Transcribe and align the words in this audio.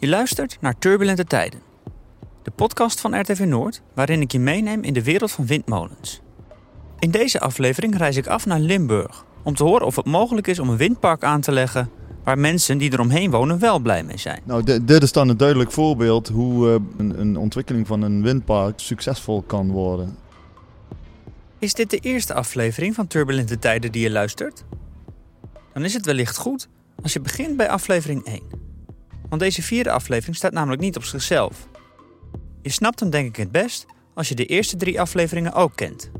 Je 0.00 0.08
luistert 0.08 0.56
naar 0.60 0.78
Turbulente 0.78 1.24
Tijden, 1.24 1.60
de 2.42 2.50
podcast 2.50 3.00
van 3.00 3.20
RTV 3.20 3.40
Noord, 3.40 3.82
waarin 3.94 4.20
ik 4.20 4.32
je 4.32 4.38
meeneem 4.38 4.82
in 4.82 4.92
de 4.92 5.02
wereld 5.02 5.30
van 5.30 5.46
windmolens. 5.46 6.20
In 6.98 7.10
deze 7.10 7.40
aflevering 7.40 7.96
reis 7.96 8.16
ik 8.16 8.26
af 8.26 8.46
naar 8.46 8.60
Limburg 8.60 9.24
om 9.42 9.54
te 9.54 9.64
horen 9.64 9.86
of 9.86 9.96
het 9.96 10.06
mogelijk 10.06 10.46
is 10.46 10.58
om 10.58 10.68
een 10.68 10.76
windpark 10.76 11.24
aan 11.24 11.40
te 11.40 11.52
leggen 11.52 11.90
waar 12.24 12.38
mensen 12.38 12.78
die 12.78 12.92
eromheen 12.92 13.30
wonen 13.30 13.58
wel 13.58 13.78
blij 13.78 14.02
mee 14.02 14.18
zijn. 14.18 14.40
Nou, 14.44 14.62
dit, 14.62 14.88
dit 14.88 15.02
is 15.02 15.12
dan 15.12 15.28
een 15.28 15.36
duidelijk 15.36 15.72
voorbeeld 15.72 16.28
hoe 16.28 16.68
uh, 16.68 16.74
een, 16.96 17.20
een 17.20 17.36
ontwikkeling 17.36 17.86
van 17.86 18.02
een 18.02 18.22
windpark 18.22 18.80
succesvol 18.80 19.42
kan 19.42 19.70
worden. 19.70 20.16
Is 21.58 21.74
dit 21.74 21.90
de 21.90 21.98
eerste 21.98 22.34
aflevering 22.34 22.94
van 22.94 23.06
Turbulente 23.06 23.58
Tijden 23.58 23.92
die 23.92 24.02
je 24.02 24.10
luistert? 24.10 24.64
Dan 25.72 25.84
is 25.84 25.94
het 25.94 26.06
wellicht 26.06 26.36
goed 26.36 26.68
als 27.02 27.12
je 27.12 27.20
begint 27.20 27.56
bij 27.56 27.68
aflevering 27.68 28.24
1. 28.24 28.67
Want 29.28 29.40
deze 29.40 29.62
vierde 29.62 29.90
aflevering 29.90 30.36
staat 30.36 30.52
namelijk 30.52 30.82
niet 30.82 30.96
op 30.96 31.04
zichzelf. 31.04 31.68
Je 32.62 32.70
snapt 32.70 33.00
hem 33.00 33.10
denk 33.10 33.28
ik 33.28 33.36
het 33.36 33.52
best 33.52 33.86
als 34.14 34.28
je 34.28 34.34
de 34.34 34.46
eerste 34.46 34.76
drie 34.76 35.00
afleveringen 35.00 35.52
ook 35.52 35.76
kent. 35.76 36.10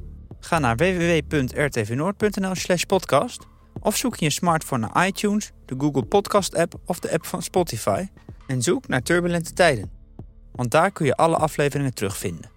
Ga 0.41 0.59
naar 0.59 0.77
www.rtvnoord.nl 0.77 2.55
slash 2.55 2.83
podcast 2.83 3.47
of 3.81 3.97
zoek 3.97 4.17
je 4.17 4.31
smartphone 4.31 4.89
naar 4.89 5.07
iTunes, 5.07 5.53
de 5.65 5.75
Google 5.79 6.05
Podcast 6.05 6.55
app 6.55 6.75
of 6.85 6.99
de 6.99 7.13
app 7.13 7.27
van 7.27 7.43
Spotify 7.43 8.07
en 8.47 8.63
zoek 8.63 8.89
naar 8.89 9.03
Turbulente 9.03 9.53
Tijden. 9.53 9.91
Want 10.53 10.71
daar 10.71 10.91
kun 10.91 11.07
je 11.07 11.17
alle 11.17 11.37
afleveringen 11.37 11.95
terugvinden. 11.95 12.51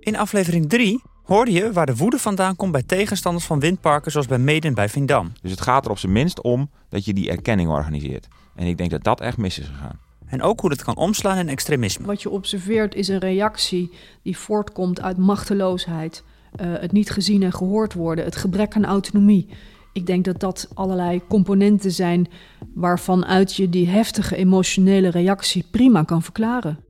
In 0.00 0.16
aflevering 0.16 0.68
3 0.68 1.02
hoorde 1.22 1.52
je 1.52 1.72
waar 1.72 1.86
de 1.86 1.96
woede 1.96 2.18
vandaan 2.18 2.56
komt 2.56 2.72
bij 2.72 2.82
tegenstanders 2.82 3.44
van 3.44 3.60
windparken 3.60 4.10
zoals 4.10 4.26
bij 4.26 4.38
Meden 4.38 4.74
bij 4.74 4.88
Vindam. 4.88 5.32
Dus 5.42 5.50
het 5.50 5.60
gaat 5.60 5.84
er 5.84 5.90
op 5.90 5.98
zijn 5.98 6.12
minst 6.12 6.42
om 6.42 6.70
dat 6.88 7.04
je 7.04 7.12
die 7.12 7.30
erkenning 7.30 7.68
organiseert. 7.68 8.28
En 8.58 8.66
ik 8.66 8.76
denk 8.76 8.90
dat 8.90 9.04
dat 9.04 9.20
echt 9.20 9.36
mis 9.36 9.58
is 9.58 9.66
gegaan. 9.66 10.00
En 10.26 10.42
ook 10.42 10.60
hoe 10.60 10.70
dat 10.70 10.82
kan 10.82 10.96
omslaan 10.96 11.38
in 11.38 11.48
extremisme. 11.48 12.06
Wat 12.06 12.22
je 12.22 12.30
observeert 12.30 12.94
is 12.94 13.08
een 13.08 13.18
reactie 13.18 13.92
die 14.22 14.38
voortkomt 14.38 15.00
uit 15.00 15.16
machteloosheid, 15.16 16.22
uh, 16.60 16.72
het 16.80 16.92
niet 16.92 17.10
gezien 17.10 17.42
en 17.42 17.52
gehoord 17.52 17.92
worden, 17.92 18.24
het 18.24 18.36
gebrek 18.36 18.74
aan 18.74 18.84
autonomie. 18.84 19.48
Ik 19.92 20.06
denk 20.06 20.24
dat 20.24 20.40
dat 20.40 20.68
allerlei 20.74 21.22
componenten 21.28 21.92
zijn 21.92 22.28
waarvan 22.74 23.24
uit 23.26 23.54
je 23.54 23.68
die 23.68 23.88
heftige 23.88 24.36
emotionele 24.36 25.08
reactie 25.08 25.64
prima 25.70 26.02
kan 26.02 26.22
verklaren. 26.22 26.84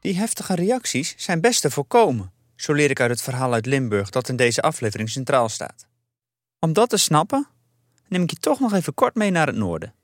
Die 0.00 0.16
heftige 0.16 0.54
reacties 0.54 1.14
zijn 1.16 1.40
best 1.40 1.60
te 1.60 1.70
voorkomen. 1.70 2.32
Zo 2.56 2.72
leer 2.72 2.90
ik 2.90 3.00
uit 3.00 3.10
het 3.10 3.22
verhaal 3.22 3.52
uit 3.52 3.66
Limburg 3.66 4.10
dat 4.10 4.28
in 4.28 4.36
deze 4.36 4.62
aflevering 4.62 5.10
centraal 5.10 5.48
staat. 5.48 5.86
Om 6.58 6.72
dat 6.72 6.88
te 6.88 6.96
snappen, 6.96 7.48
neem 8.14 8.22
ik 8.22 8.30
je 8.30 8.36
toch 8.36 8.60
nog 8.60 8.72
even 8.72 8.94
kort 8.94 9.14
mee 9.14 9.30
naar 9.30 9.46
het 9.46 9.56
noorden. 9.56 9.94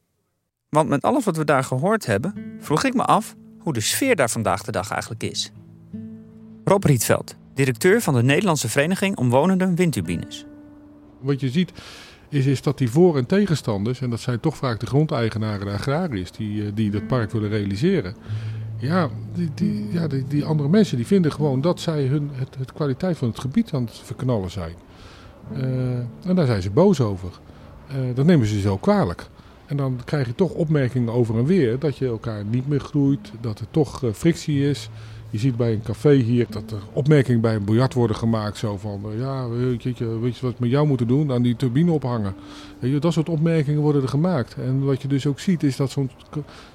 Want 0.69 0.89
met 0.89 1.03
alles 1.03 1.25
wat 1.25 1.37
we 1.37 1.45
daar 1.45 1.65
gehoord 1.65 2.07
hebben, 2.07 2.35
vroeg 2.59 2.85
ik 2.85 2.95
me 2.95 3.05
af 3.05 3.37
hoe 3.59 3.73
de 3.73 3.81
sfeer 3.81 4.17
daar 4.17 4.31
vandaag 4.31 4.63
de 4.63 4.73
dag 4.73 4.91
eigenlijk 4.91 5.23
is. 5.23 5.53
Rob 6.65 6.85
Rietveld, 6.85 7.37
directeur 7.55 8.01
van 8.01 8.15
de 8.15 8.23
Nederlandse 8.23 8.69
Vereniging 8.69 9.17
Omwonenden 9.17 9.75
Windturbines. 9.75 10.47
Wat 11.21 11.41
je 11.41 11.49
ziet 11.49 11.73
is, 12.29 12.47
is 12.47 12.63
dat 12.63 12.79
die 12.79 12.91
voor- 12.91 13.17
en 13.17 13.27
tegenstanders, 13.27 14.01
en 14.01 14.11
dat 14.11 14.21
zijn 14.21 14.41
toch 14.41 14.57
vaak 14.57 14.81
de 14.81 14.87
grondeigenaren, 14.87 15.67
de 15.67 15.73
agrariërs, 15.73 16.33
die, 16.33 16.65
eh, 16.65 16.71
die 16.75 16.91
dat 16.91 17.07
park 17.07 17.31
willen 17.31 17.51
realiseren. 17.51 18.15
Ja, 18.79 19.09
die, 19.35 19.51
die, 19.55 19.93
ja 19.93 20.07
die, 20.07 20.25
die 20.27 20.45
andere 20.45 20.69
mensen 20.69 20.97
die 20.97 21.07
vinden 21.07 21.33
gewoon 21.33 21.61
dat 21.61 21.81
zij 21.81 22.07
hun, 22.07 22.31
het, 22.33 22.57
het 22.59 22.73
kwaliteit 22.73 23.17
van 23.17 23.29
het 23.29 23.39
gebied 23.39 23.73
aan 23.73 23.85
het 23.85 23.99
verknallen 23.99 24.51
zijn. 24.51 24.75
Uh, 25.53 25.61
en 26.25 26.35
daar 26.35 26.47
zijn 26.47 26.63
ze 26.63 26.71
boos 26.71 27.01
over. 27.01 27.31
Uh, 27.91 27.97
dat 28.15 28.27
nemen 28.27 28.47
ze 28.47 28.61
zo 28.61 28.77
kwalijk. 28.77 29.27
En 29.67 29.77
dan 29.77 30.01
krijg 30.05 30.27
je 30.27 30.35
toch 30.35 30.51
opmerkingen 30.51 31.13
over 31.13 31.39
en 31.39 31.45
weer 31.45 31.79
dat 31.79 31.97
je 31.97 32.07
elkaar 32.07 32.45
niet 32.45 32.69
meer 32.69 32.81
groeit, 32.81 33.33
dat 33.41 33.59
er 33.59 33.67
toch 33.71 34.03
uh, 34.03 34.13
frictie 34.13 34.69
is. 34.69 34.89
Je 35.31 35.39
ziet 35.39 35.57
bij 35.57 35.73
een 35.73 35.83
café 35.83 36.13
hier 36.13 36.47
dat 36.51 36.71
er 36.71 36.83
opmerkingen 36.93 37.41
bij 37.41 37.55
een 37.55 37.65
biljart 37.65 37.95
worden 37.95 38.17
gemaakt. 38.17 38.57
Zo 38.57 38.77
van, 38.77 39.01
ja, 39.19 39.49
weet 39.49 39.83
je, 39.83 40.19
weet 40.21 40.37
je 40.37 40.47
wat 40.47 40.53
we 40.53 40.57
met 40.59 40.71
jou 40.71 40.87
moeten 40.87 41.07
doen? 41.07 41.33
Aan 41.33 41.43
die 41.43 41.57
turbine 41.57 41.91
ophangen. 41.93 42.35
Je, 42.79 42.99
dat 42.99 43.13
soort 43.13 43.29
opmerkingen 43.29 43.81
worden 43.81 44.03
er 44.03 44.09
gemaakt. 44.09 44.55
En 44.55 44.85
wat 44.85 45.03
je 45.03 45.09
dus 45.09 45.27
ook 45.27 45.41
ziet 45.41 45.63
is 45.63 45.77
dat 45.77 45.91
zo'n 45.91 46.11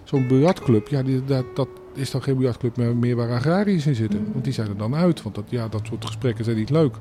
zo'n 0.03 0.27
biljartclub, 0.27 0.87
ja, 0.87 1.03
die, 1.03 1.25
dat, 1.25 1.45
dat 1.53 1.67
is 1.93 2.11
dan 2.11 2.23
geen 2.23 2.35
biljartclub 2.35 2.77
meer, 2.77 2.95
meer 2.95 3.15
waar 3.15 3.31
agrariërs 3.31 3.85
in 3.85 3.95
zitten. 3.95 4.27
Want 4.31 4.43
die 4.43 4.53
zijn 4.53 4.67
er 4.67 4.77
dan 4.77 4.95
uit, 4.95 5.21
want 5.21 5.35
dat, 5.35 5.45
ja, 5.49 5.67
dat 5.67 5.81
soort 5.87 6.05
gesprekken 6.05 6.45
zijn 6.45 6.57
niet 6.57 6.69
leuk. 6.69 6.95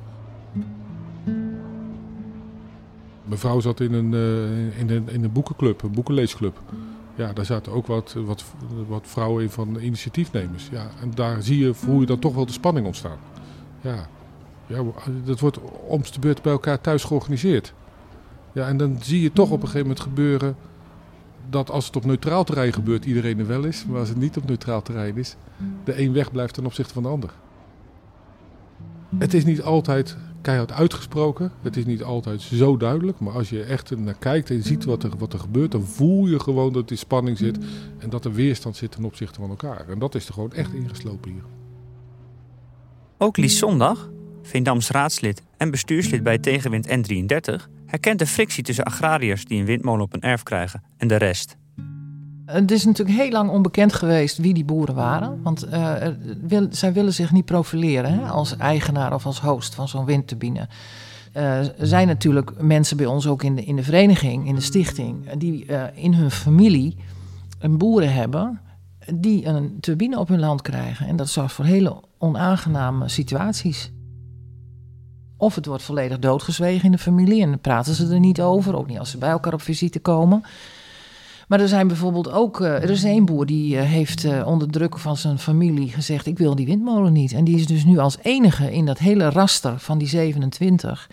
Mijn 3.25 3.39
vrouw 3.39 3.59
zat 3.59 3.79
in 3.79 3.93
een, 3.93 4.13
uh, 4.13 4.79
in, 4.79 4.89
een, 4.89 5.09
in 5.09 5.23
een 5.23 5.31
boekenclub, 5.31 5.81
een 5.81 5.91
boekenleesclub. 5.91 6.61
Ja, 7.15 7.33
daar 7.33 7.45
zaten 7.45 7.71
ook 7.71 7.87
wat, 7.87 8.15
wat, 8.25 8.43
wat 8.87 9.07
vrouwen 9.07 9.43
in 9.43 9.49
van 9.49 9.79
initiatiefnemers. 9.79 10.69
Ja, 10.71 10.87
en 11.01 11.11
daar 11.13 11.41
zie 11.41 11.59
je, 11.59 11.73
voel 11.73 11.99
je 11.99 12.05
dan 12.05 12.19
toch 12.19 12.35
wel 12.35 12.45
de 12.45 12.51
spanning 12.51 12.85
ontstaan. 12.85 13.17
Ja, 13.81 14.07
ja 14.67 14.83
dat 15.25 15.39
wordt 15.39 15.59
om 15.87 16.01
de 16.01 16.19
beurt 16.19 16.41
bij 16.41 16.51
elkaar 16.51 16.81
thuis 16.81 17.03
georganiseerd. 17.03 17.73
Ja, 18.51 18.67
en 18.67 18.77
dan 18.77 18.97
zie 19.01 19.21
je 19.21 19.31
toch 19.31 19.49
op 19.49 19.61
een 19.61 19.67
gegeven 19.67 19.81
moment 19.81 19.99
gebeuren 19.99 20.55
dat 21.49 21.71
als 21.71 21.85
het 21.85 21.95
op 21.95 22.05
neutraal 22.05 22.43
terrein 22.43 22.73
gebeurt, 22.73 23.05
iedereen 23.05 23.39
er 23.39 23.47
wel 23.47 23.63
is. 23.63 23.85
Maar 23.85 23.99
als 23.99 24.09
het 24.09 24.17
niet 24.17 24.37
op 24.37 24.47
neutraal 24.47 24.81
terrein 24.81 25.17
is, 25.17 25.35
de 25.83 26.01
een 26.01 26.13
weg 26.13 26.31
blijft 26.31 26.53
ten 26.53 26.65
opzichte 26.65 26.93
van 26.93 27.03
de 27.03 27.09
ander. 27.09 27.33
Het 29.17 29.33
is 29.33 29.45
niet 29.45 29.61
altijd 29.61 30.17
keihard 30.45 30.71
uitgesproken. 30.71 31.51
Het 31.61 31.77
is 31.77 31.85
niet 31.85 32.03
altijd 32.03 32.41
zo 32.41 32.77
duidelijk. 32.77 33.19
Maar 33.19 33.33
als 33.33 33.49
je 33.49 33.63
echt 33.63 33.97
naar 33.97 34.17
kijkt 34.19 34.49
en 34.49 34.63
ziet 34.63 34.83
wat 34.83 35.03
er, 35.03 35.11
wat 35.17 35.33
er 35.33 35.39
gebeurt, 35.39 35.71
dan 35.71 35.83
voel 35.83 36.27
je 36.27 36.39
gewoon 36.39 36.73
dat 36.73 36.89
er 36.89 36.97
spanning 36.97 37.37
zit. 37.37 37.57
En 37.97 38.09
dat 38.09 38.25
er 38.25 38.33
weerstand 38.33 38.75
zit 38.75 38.91
ten 38.91 39.05
opzichte 39.05 39.39
van 39.39 39.49
elkaar. 39.49 39.89
En 39.89 39.99
dat 39.99 40.15
is 40.15 40.27
er 40.27 40.33
gewoon 40.33 40.53
echt 40.53 40.73
ingeslopen 40.73 41.31
hier. 41.31 41.43
Ook 43.17 43.37
Lies 43.37 43.57
Zondag, 43.57 44.09
Veendams 44.41 44.89
raadslid 44.89 45.43
en 45.57 45.71
bestuurslid 45.71 46.23
bij 46.23 46.37
Tegenwind 46.37 46.87
N33, 46.87 47.69
herkent 47.85 48.19
de 48.19 48.27
frictie 48.27 48.63
tussen 48.63 48.83
agrariërs 48.83 49.45
die 49.45 49.59
een 49.59 49.65
windmolen 49.65 50.03
op 50.03 50.13
een 50.13 50.21
erf 50.21 50.43
krijgen 50.43 50.83
en 50.97 51.07
de 51.07 51.15
rest. 51.15 51.57
Het 52.45 52.71
is 52.71 52.85
natuurlijk 52.85 53.17
heel 53.17 53.31
lang 53.31 53.49
onbekend 53.49 53.93
geweest 53.93 54.37
wie 54.37 54.53
die 54.53 54.65
boeren 54.65 54.95
waren. 54.95 55.41
Want 55.43 55.67
wil, 56.41 56.67
zij 56.69 56.93
willen 56.93 57.13
zich 57.13 57.31
niet 57.31 57.45
profileren 57.45 58.19
hè, 58.19 58.27
als 58.27 58.57
eigenaar 58.57 59.13
of 59.13 59.25
als 59.25 59.39
host 59.39 59.75
van 59.75 59.87
zo'n 59.87 60.05
windturbine. 60.05 60.67
Uh, 61.37 61.57
er 61.57 61.87
zijn 61.87 62.07
natuurlijk 62.07 62.61
mensen 62.61 62.97
bij 62.97 63.05
ons 63.05 63.27
ook 63.27 63.43
in 63.43 63.55
de, 63.55 63.63
in 63.63 63.75
de 63.75 63.83
vereniging, 63.83 64.47
in 64.47 64.55
de 64.55 64.61
stichting, 64.61 65.31
die 65.31 65.65
uh, 65.65 65.83
in 65.93 66.13
hun 66.13 66.31
familie 66.31 66.97
een 67.59 67.77
boeren 67.77 68.13
hebben 68.13 68.59
die 69.13 69.45
een 69.45 69.77
turbine 69.79 70.19
op 70.19 70.27
hun 70.27 70.39
land 70.39 70.61
krijgen. 70.61 71.07
En 71.07 71.15
dat 71.15 71.29
zorgt 71.29 71.53
voor 71.53 71.65
hele 71.65 72.03
onaangename 72.17 73.09
situaties. 73.09 73.91
Of 75.37 75.55
het 75.55 75.65
wordt 75.65 75.83
volledig 75.83 76.19
doodgezwegen 76.19 76.85
in 76.85 76.91
de 76.91 76.97
familie 76.97 77.41
en 77.41 77.49
dan 77.49 77.59
praten 77.59 77.93
ze 77.93 78.13
er 78.13 78.19
niet 78.19 78.41
over, 78.41 78.77
ook 78.77 78.87
niet 78.87 78.99
als 78.99 79.11
ze 79.11 79.17
bij 79.17 79.29
elkaar 79.29 79.53
op 79.53 79.61
visite 79.61 79.99
komen. 79.99 80.43
Maar 81.47 81.59
er 81.59 81.67
zijn 81.67 81.87
bijvoorbeeld 81.87 82.31
ook, 82.31 82.59
uh, 82.59 82.67
er 82.67 82.89
is 82.89 83.03
één 83.03 83.25
boer 83.25 83.45
die 83.45 83.75
uh, 83.75 83.81
heeft 83.81 84.23
uh, 84.23 84.47
onder 84.47 84.69
druk 84.69 84.99
van 84.99 85.17
zijn 85.17 85.39
familie 85.39 85.89
gezegd: 85.89 86.25
Ik 86.25 86.37
wil 86.37 86.55
die 86.55 86.65
windmolen 86.65 87.13
niet. 87.13 87.33
En 87.33 87.43
die 87.43 87.55
is 87.55 87.67
dus 87.67 87.85
nu 87.85 87.97
als 87.97 88.17
enige 88.21 88.73
in 88.73 88.85
dat 88.85 88.97
hele 88.97 89.29
raster 89.29 89.79
van 89.79 89.97
die 89.97 90.07
27, 90.07 91.09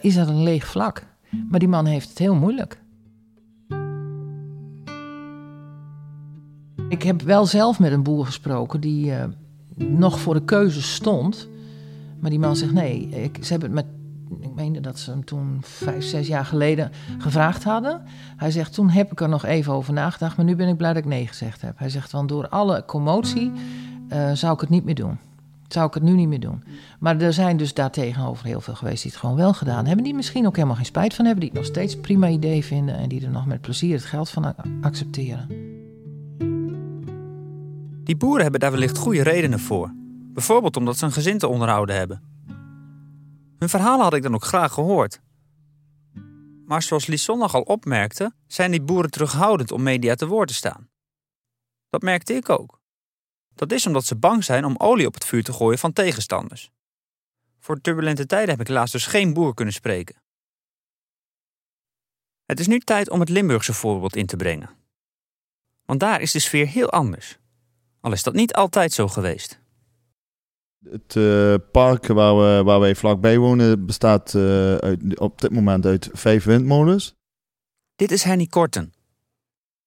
is 0.00 0.14
dat 0.14 0.28
een 0.28 0.42
leeg 0.42 0.66
vlak. 0.66 1.06
Maar 1.50 1.58
die 1.58 1.68
man 1.68 1.86
heeft 1.86 2.08
het 2.08 2.18
heel 2.18 2.34
moeilijk. 2.34 2.80
Ik 6.88 7.02
heb 7.02 7.22
wel 7.22 7.46
zelf 7.46 7.78
met 7.78 7.92
een 7.92 8.02
boer 8.02 8.26
gesproken 8.26 8.80
die 8.80 9.12
nog 9.76 10.20
voor 10.20 10.34
de 10.34 10.44
keuze 10.44 10.82
stond. 10.82 11.48
Maar 12.20 12.30
die 12.30 12.38
man 12.38 12.56
zegt: 12.56 12.72
Nee, 12.72 13.08
ik, 13.08 13.38
ze 13.40 13.52
hebben 13.52 13.76
het 13.76 13.84
met 13.84 13.93
ik 14.40 14.54
meende 14.54 14.80
dat 14.80 14.98
ze 14.98 15.10
hem 15.10 15.24
toen 15.24 15.58
vijf, 15.62 16.04
zes 16.04 16.26
jaar 16.26 16.44
geleden 16.44 16.90
gevraagd 17.18 17.64
hadden. 17.64 18.02
Hij 18.36 18.50
zegt, 18.50 18.74
toen 18.74 18.90
heb 18.90 19.12
ik 19.12 19.20
er 19.20 19.28
nog 19.28 19.44
even 19.44 19.72
over 19.72 19.92
nagedacht, 19.92 20.36
maar 20.36 20.44
nu 20.44 20.56
ben 20.56 20.68
ik 20.68 20.76
blij 20.76 20.92
dat 20.92 21.02
ik 21.02 21.08
nee 21.08 21.26
gezegd 21.26 21.62
heb. 21.62 21.78
Hij 21.78 21.88
zegt, 21.88 22.12
want 22.12 22.28
door 22.28 22.48
alle 22.48 22.84
commotie 22.84 23.52
uh, 24.12 24.32
zou 24.32 24.54
ik 24.54 24.60
het 24.60 24.68
niet 24.68 24.84
meer 24.84 24.94
doen. 24.94 25.18
Zou 25.68 25.86
ik 25.86 25.94
het 25.94 26.02
nu 26.02 26.12
niet 26.12 26.28
meer 26.28 26.40
doen. 26.40 26.64
Maar 26.98 27.20
er 27.20 27.32
zijn 27.32 27.56
dus 27.56 27.74
daartegenover 27.74 28.46
heel 28.46 28.60
veel 28.60 28.74
geweest 28.74 29.02
die 29.02 29.10
het 29.10 29.20
gewoon 29.20 29.36
wel 29.36 29.54
gedaan 29.54 29.86
hebben. 29.86 30.04
Die 30.04 30.14
misschien 30.14 30.46
ook 30.46 30.54
helemaal 30.54 30.76
geen 30.76 30.84
spijt 30.84 31.14
van 31.14 31.24
hebben. 31.24 31.44
Die 31.44 31.50
het 31.50 31.58
nog 31.58 31.68
steeds 31.68 31.96
prima 31.96 32.28
idee 32.28 32.64
vinden. 32.64 32.96
En 32.96 33.08
die 33.08 33.24
er 33.24 33.30
nog 33.30 33.46
met 33.46 33.60
plezier 33.60 33.94
het 33.94 34.04
geld 34.04 34.30
van 34.30 34.54
accepteren. 34.80 35.48
Die 38.04 38.16
boeren 38.16 38.42
hebben 38.42 38.60
daar 38.60 38.70
wellicht 38.70 38.98
goede 38.98 39.22
redenen 39.22 39.60
voor. 39.60 39.92
Bijvoorbeeld 40.32 40.76
omdat 40.76 40.98
ze 40.98 41.04
een 41.04 41.12
gezin 41.12 41.38
te 41.38 41.48
onderhouden 41.48 41.96
hebben. 41.96 42.33
Hun 43.64 43.72
verhalen 43.72 44.04
had 44.04 44.14
ik 44.14 44.22
dan 44.22 44.34
ook 44.34 44.44
graag 44.44 44.72
gehoord. 44.72 45.20
Maar 46.66 46.82
zoals 46.82 47.06
Lies 47.06 47.24
Zondag 47.24 47.54
al 47.54 47.62
opmerkte, 47.62 48.34
zijn 48.46 48.70
die 48.70 48.82
boeren 48.82 49.10
terughoudend 49.10 49.72
om 49.72 49.82
media 49.82 50.14
te 50.14 50.26
woord 50.26 50.48
te 50.48 50.54
staan. 50.54 50.90
Dat 51.90 52.02
merkte 52.02 52.34
ik 52.34 52.48
ook. 52.48 52.80
Dat 53.54 53.72
is 53.72 53.86
omdat 53.86 54.04
ze 54.04 54.16
bang 54.16 54.44
zijn 54.44 54.64
om 54.64 54.76
olie 54.76 55.06
op 55.06 55.14
het 55.14 55.24
vuur 55.24 55.44
te 55.44 55.52
gooien 55.52 55.78
van 55.78 55.92
tegenstanders. 55.92 56.70
Voor 57.60 57.80
turbulente 57.80 58.26
tijden 58.26 58.50
heb 58.50 58.60
ik 58.60 58.68
laatst 58.68 58.92
dus 58.92 59.06
geen 59.06 59.32
boer 59.32 59.54
kunnen 59.54 59.74
spreken. 59.74 60.22
Het 62.46 62.60
is 62.60 62.66
nu 62.66 62.78
tijd 62.78 63.10
om 63.10 63.20
het 63.20 63.28
Limburgse 63.28 63.74
voorbeeld 63.74 64.16
in 64.16 64.26
te 64.26 64.36
brengen. 64.36 64.70
Want 65.84 66.00
daar 66.00 66.20
is 66.20 66.32
de 66.32 66.38
sfeer 66.38 66.66
heel 66.66 66.90
anders. 66.90 67.38
Al 68.00 68.12
is 68.12 68.22
dat 68.22 68.34
niet 68.34 68.54
altijd 68.54 68.92
zo 68.92 69.08
geweest. 69.08 69.62
Het 70.90 71.14
uh, 71.14 71.54
park 71.72 72.06
waar, 72.06 72.36
we, 72.36 72.62
waar 72.64 72.80
wij 72.80 72.94
vlakbij 72.94 73.38
wonen 73.38 73.86
bestaat 73.86 74.34
uh, 74.34 74.74
uit, 74.74 75.18
op 75.18 75.40
dit 75.40 75.50
moment 75.50 75.86
uit 75.86 76.08
vijf 76.12 76.44
windmolens. 76.44 77.14
Dit 77.96 78.10
is 78.10 78.22
Henny 78.22 78.46
Korten. 78.46 78.92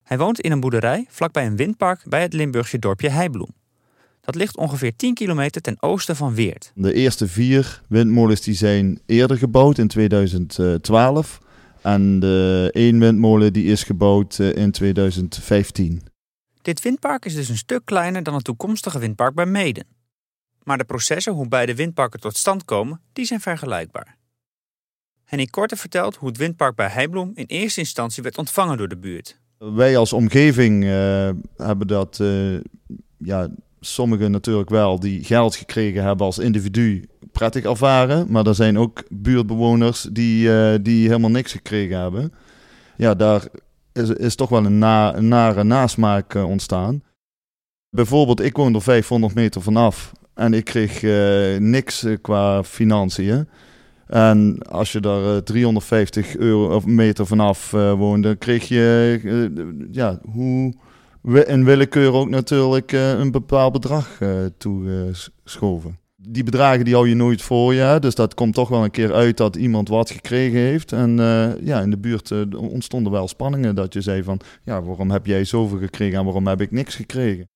Hij 0.04 0.18
woont 0.18 0.40
in 0.40 0.52
een 0.52 0.60
boerderij 0.60 1.06
vlakbij 1.10 1.46
een 1.46 1.56
windpark 1.56 2.04
bij 2.06 2.22
het 2.22 2.34
Limburgse 2.34 2.80
dorpje 2.80 3.10
Heibloem. 3.10 3.56
Dat 4.22 4.36
ligt 4.36 4.58
ongeveer 4.58 4.96
10 4.96 5.14
kilometer 5.14 5.62
ten 5.62 5.82
oosten 5.82 6.16
van 6.16 6.34
Weert. 6.34 6.72
De 6.76 6.94
eerste 6.94 7.28
vier 7.28 7.82
windmolens 7.88 8.42
die 8.42 8.54
zijn 8.54 9.00
eerder 9.06 9.38
gebouwd 9.38 9.78
in 9.78 9.88
2012. 9.88 11.40
En 11.82 12.20
de 12.20 12.70
één 12.74 13.00
windmolen 13.00 13.54
die 13.54 13.66
is 13.66 13.84
gebouwd 13.84 14.40
in 14.40 14.72
2015. 14.72 16.02
Dit 16.62 16.82
windpark 16.82 17.26
is 17.26 17.36
dus 17.36 17.50
een 17.50 17.58
stuk 17.58 17.82
kleiner 17.86 18.24
dan 18.24 18.34
het 18.34 18.44
toekomstige 18.44 19.00
windpark 19.00 19.36
bij 19.36 19.46
Meden. 19.46 19.97
Maar 20.68 20.78
de 20.78 20.84
processen 20.84 21.34
hoe 21.34 21.48
beide 21.48 21.76
windparken 21.76 22.20
tot 22.20 22.38
stand 22.38 22.66
komen, 22.66 23.02
die 23.14 23.26
zijn 23.26 23.40
vergelijkbaar. 23.40 24.18
Henny 25.24 25.46
Korte 25.46 25.76
vertelt 25.76 26.16
hoe 26.16 26.28
het 26.28 26.38
windpark 26.38 26.76
bij 26.76 26.88
Heibloem 26.88 27.32
in 27.34 27.46
eerste 27.46 27.80
instantie 27.80 28.24
werd 28.24 28.38
ontvangen 28.38 28.78
door 28.78 28.88
de 28.88 28.98
buurt. 28.98 29.40
Wij 29.58 29.98
als 29.98 30.14
omgeving 30.14 30.84
uh, 30.84 31.30
hebben 31.58 31.88
dat, 31.88 32.20
uh, 32.22 32.60
ja, 33.18 33.50
sommigen 33.80 34.32
natuurlijk 34.32 34.70
wel 34.70 35.00
die 35.00 35.24
geld 35.24 35.56
gekregen 35.56 36.04
hebben 36.04 36.26
als 36.26 36.38
individu 36.38 37.10
prettig 37.32 37.64
ervaren. 37.64 38.32
Maar 38.32 38.46
er 38.46 38.56
zijn 38.56 38.78
ook 38.78 39.04
buurtbewoners 39.10 40.02
die, 40.12 40.48
uh, 40.48 40.76
die 40.82 41.08
helemaal 41.08 41.30
niks 41.30 41.52
gekregen 41.52 42.00
hebben. 42.00 42.34
Ja, 42.98 43.16
daar 43.16 43.48
is, 43.94 44.10
is 44.10 44.36
toch 44.36 44.50
wel 44.50 44.66
een, 44.66 44.82
een 44.82 45.28
nare 45.28 45.64
nasmaak 45.64 46.34
ontstaan. 46.34 47.04
Bijvoorbeeld, 47.90 48.42
ik 48.42 48.56
woon 48.56 48.76
er 48.76 48.82
500 48.82 49.34
meter 49.34 49.62
vanaf 49.62 50.12
en 50.38 50.54
ik 50.54 50.66
kreeg 50.66 51.02
uh, 51.02 51.58
niks 51.60 52.04
uh, 52.04 52.18
qua 52.22 52.64
financiën. 52.64 53.48
En 54.08 54.58
als 54.70 54.92
je 54.92 55.00
daar 55.00 55.24
uh, 55.24 55.38
350 55.38 56.38
euro 56.38 56.76
of 56.76 56.86
meter 56.86 57.26
vanaf 57.26 57.72
woonde, 57.72 58.36
kreeg 58.36 58.68
je 58.68 59.88
ja, 59.92 60.20
hoe 60.32 60.74
in 61.46 61.66
willekeur 61.66 62.14
ook 62.14 62.30
natuurlijk 62.30 62.92
een 62.92 63.32
bepaald 63.32 63.74
bedrag 63.74 64.20
toegeschoven. 64.58 66.00
Die 66.16 66.44
bedragen 66.44 66.86
die 66.86 66.94
hou 66.94 67.10
je 67.10 67.16
nooit 67.16 67.42
voor 67.42 67.74
je, 67.74 67.98
dus 68.00 68.16
dat 68.16 68.34
komt 68.34 68.54
toch 68.54 68.70
wel 68.70 68.84
een 68.84 68.92
keer 68.92 69.14
uit 69.14 69.38
dat 69.38 69.56
iemand 69.56 69.90
wat 69.90 70.10
gekregen 70.10 70.60
heeft. 70.60 70.92
En 70.92 71.16
ja, 71.62 71.82
in 71.82 71.90
de 71.90 71.98
buurt 71.98 72.56
ontstonden 72.56 73.12
wel 73.12 73.28
spanningen 73.28 73.76
dat 73.76 73.94
je 73.94 74.02
zei 74.02 74.24
van, 74.24 74.40
ja, 74.64 74.82
waarom 74.82 75.12
heb 75.12 75.26
jij 75.26 75.44
zoveel 75.44 75.80
gekregen 75.80 76.18
en 76.18 76.26
waarom 76.26 76.48
heb 76.48 76.62
ik 76.62 76.72
niks 76.72 76.96
gekregen? 76.96 77.48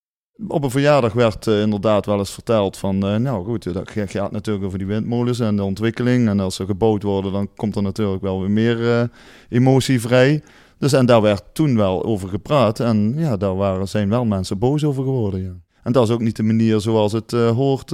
Op 0.47 0.63
een 0.63 0.69
verjaardag 0.69 1.13
werd 1.13 1.45
uh, 1.47 1.61
inderdaad 1.61 2.05
wel 2.05 2.17
eens 2.17 2.33
verteld 2.33 2.77
van, 2.77 2.95
uh, 3.05 3.15
nou 3.15 3.45
goed, 3.45 3.73
dat 3.73 3.91
gaat 3.91 4.31
natuurlijk 4.31 4.65
over 4.65 4.77
die 4.77 4.87
windmolens 4.87 5.39
en 5.39 5.55
de 5.55 5.63
ontwikkeling. 5.63 6.27
En 6.27 6.39
als 6.39 6.55
ze 6.55 6.65
gebouwd 6.65 7.03
worden, 7.03 7.31
dan 7.31 7.53
komt 7.55 7.75
er 7.75 7.81
natuurlijk 7.81 8.21
wel 8.21 8.39
weer 8.39 8.51
meer 8.51 8.79
uh, 8.79 9.03
emotie 9.49 10.01
vrij. 10.01 10.43
Dus 10.77 10.93
en 10.93 11.05
daar 11.05 11.21
werd 11.21 11.43
toen 11.53 11.75
wel 11.75 12.03
over 12.03 12.29
gepraat 12.29 12.79
en 12.79 13.13
ja, 13.17 13.37
daar 13.37 13.55
waren, 13.55 13.87
zijn 13.87 14.09
wel 14.09 14.25
mensen 14.25 14.59
boos 14.59 14.83
over 14.83 15.03
geworden. 15.03 15.43
Ja. 15.43 15.53
En 15.83 15.91
dat 15.91 16.07
is 16.07 16.13
ook 16.13 16.21
niet 16.21 16.35
de 16.35 16.43
manier 16.43 16.79
zoals 16.79 17.11
het 17.11 17.31
hoort 17.31 17.89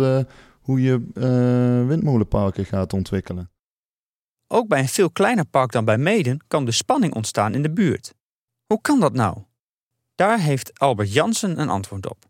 hoe 0.62 0.82
je 0.82 1.02
windmolenparken 1.88 2.66
gaat 2.66 2.94
ontwikkelen. 2.94 3.52
Ook 4.48 4.68
bij 4.68 4.80
een 4.80 4.88
veel 4.88 5.12
kleiner 5.12 5.46
park 5.46 5.72
dan 5.72 5.86
bij 5.86 5.98
Meden 5.98 6.44
kan 6.48 6.66
de 6.66 6.72
spanning 6.72 7.14
ontstaan 7.14 7.54
in 7.54 7.62
de 7.62 7.72
buurt. 7.72 8.14
Hoe 8.66 8.82
kan 8.82 9.00
dat 9.00 9.14
nou? 9.14 9.38
Daar 10.18 10.40
heeft 10.40 10.80
Albert 10.80 11.14
Jansen 11.14 11.60
een 11.60 11.70
antwoord 11.70 12.10
op. 12.10 12.26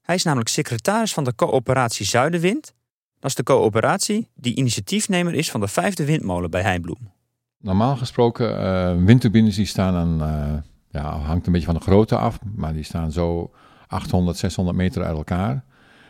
Hij 0.00 0.14
is 0.14 0.22
namelijk 0.22 0.48
secretaris 0.48 1.12
van 1.12 1.24
de 1.24 1.34
coöperatie 1.34 2.06
Zuidenwind. 2.06 2.74
Dat 3.18 3.30
is 3.30 3.36
de 3.36 3.42
coöperatie 3.42 4.28
die 4.34 4.56
initiatiefnemer 4.56 5.34
is 5.34 5.50
van 5.50 5.60
de 5.60 5.68
vijfde 5.68 6.04
windmolen 6.04 6.50
bij 6.50 6.62
Heibloem. 6.62 7.12
Normaal 7.58 7.96
gesproken, 7.96 8.62
uh, 8.62 9.04
windturbines 9.04 9.56
die 9.56 9.66
staan 9.66 9.94
aan, 9.94 10.22
uh, 10.22 10.62
ja, 10.90 11.18
hangt 11.18 11.46
een 11.46 11.52
beetje 11.52 11.66
van 11.66 11.76
de 11.76 11.80
grootte 11.80 12.16
af, 12.16 12.38
maar 12.54 12.72
die 12.72 12.82
staan 12.82 13.12
zo 13.12 13.50
800, 13.86 14.36
600 14.36 14.76
meter 14.76 15.04
uit 15.04 15.16
elkaar. 15.16 15.64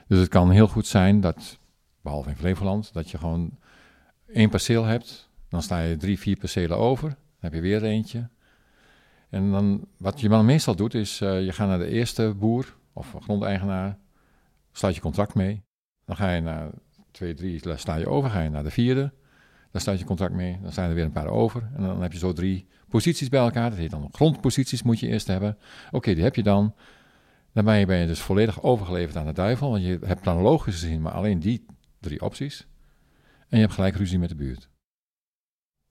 Dus 0.09 0.19
het 0.19 0.29
kan 0.29 0.51
heel 0.51 0.69
goed 0.69 0.87
zijn 0.87 1.21
dat, 1.21 1.59
behalve 2.03 2.29
in 2.29 2.37
Flevoland, 2.37 2.93
dat 2.93 3.11
je 3.11 3.19
gewoon 3.19 3.59
één 4.33 4.51
perceel 4.51 4.85
hebt. 4.85 5.31
Dan 5.49 5.63
sta 5.63 5.81
je 5.81 5.97
drie, 5.97 6.19
vier 6.19 6.37
percelen 6.37 6.77
over. 6.77 7.09
Dan 7.09 7.17
heb 7.41 7.55
je 7.55 7.61
weer 7.61 7.85
eentje. 7.85 8.29
En 9.31 9.51
dan, 9.51 9.87
wat 9.97 10.21
je 10.21 10.29
dan 10.29 10.45
meestal 10.45 10.75
doet, 10.77 10.95
is 10.95 11.21
uh, 11.21 11.45
je 11.45 11.53
gaat 11.53 11.69
naar 11.69 11.79
de 11.79 11.89
eerste 11.89 12.35
boer 12.39 12.77
of 12.93 13.17
grondeigenaar, 13.21 13.99
sluit 14.73 14.95
je 14.95 15.01
contract 15.01 15.35
mee. 15.35 15.63
Dan 16.05 16.17
ga 16.17 16.31
je 16.31 16.41
naar 16.41 16.71
twee, 17.11 17.35
drie, 17.35 17.61
sta 17.75 17.95
je 17.95 18.09
over, 18.09 18.31
ga 18.31 18.41
je 18.41 18.51
naar 18.51 18.63
de 18.63 18.71
vierde. 18.71 19.13
Dan 19.71 19.81
sluit 19.81 19.99
je 19.99 20.05
contract 20.05 20.35
mee, 20.35 20.59
dan 20.63 20.73
zijn 20.73 20.89
er 20.89 20.95
weer 20.95 21.05
een 21.05 21.13
paar 21.13 21.29
over. 21.29 21.71
En 21.77 21.83
dan 21.83 22.03
heb 22.03 22.13
je 22.13 22.19
zo 22.19 22.33
drie 22.33 22.67
posities 22.89 23.29
bij 23.29 23.41
elkaar. 23.41 23.71
Dat 23.71 23.79
heet 23.79 23.91
dan 23.91 24.09
grondposities 24.13 24.83
moet 24.83 25.01
je 25.01 25.07
eerst 25.07 25.27
hebben. 25.27 25.59
Oké, 25.91 26.15
die 26.15 26.23
heb 26.23 26.35
je 26.35 26.43
dan. 26.43 26.75
Dan 27.53 27.65
ben 27.65 27.79
je, 27.79 27.87
ben 27.87 27.99
je 27.99 28.07
dus 28.07 28.21
volledig 28.21 28.63
overgeleverd 28.63 29.17
aan 29.17 29.27
de 29.27 29.33
duivel. 29.33 29.71
Want 29.71 29.85
je 29.85 29.99
hebt 30.05 30.25
dan 30.25 30.43
logisch 30.43 30.75
gezien 30.75 31.03
maar 31.03 31.13
alleen 31.13 31.41
die 31.41 31.67
drie 32.01 32.21
opties. 32.21 32.67
En 33.49 33.57
je 33.57 33.63
hebt 33.63 33.75
gelijk 33.75 33.97
ruzie 33.97 34.19
met 34.19 34.29
de 34.29 34.35
buurt. 34.35 34.69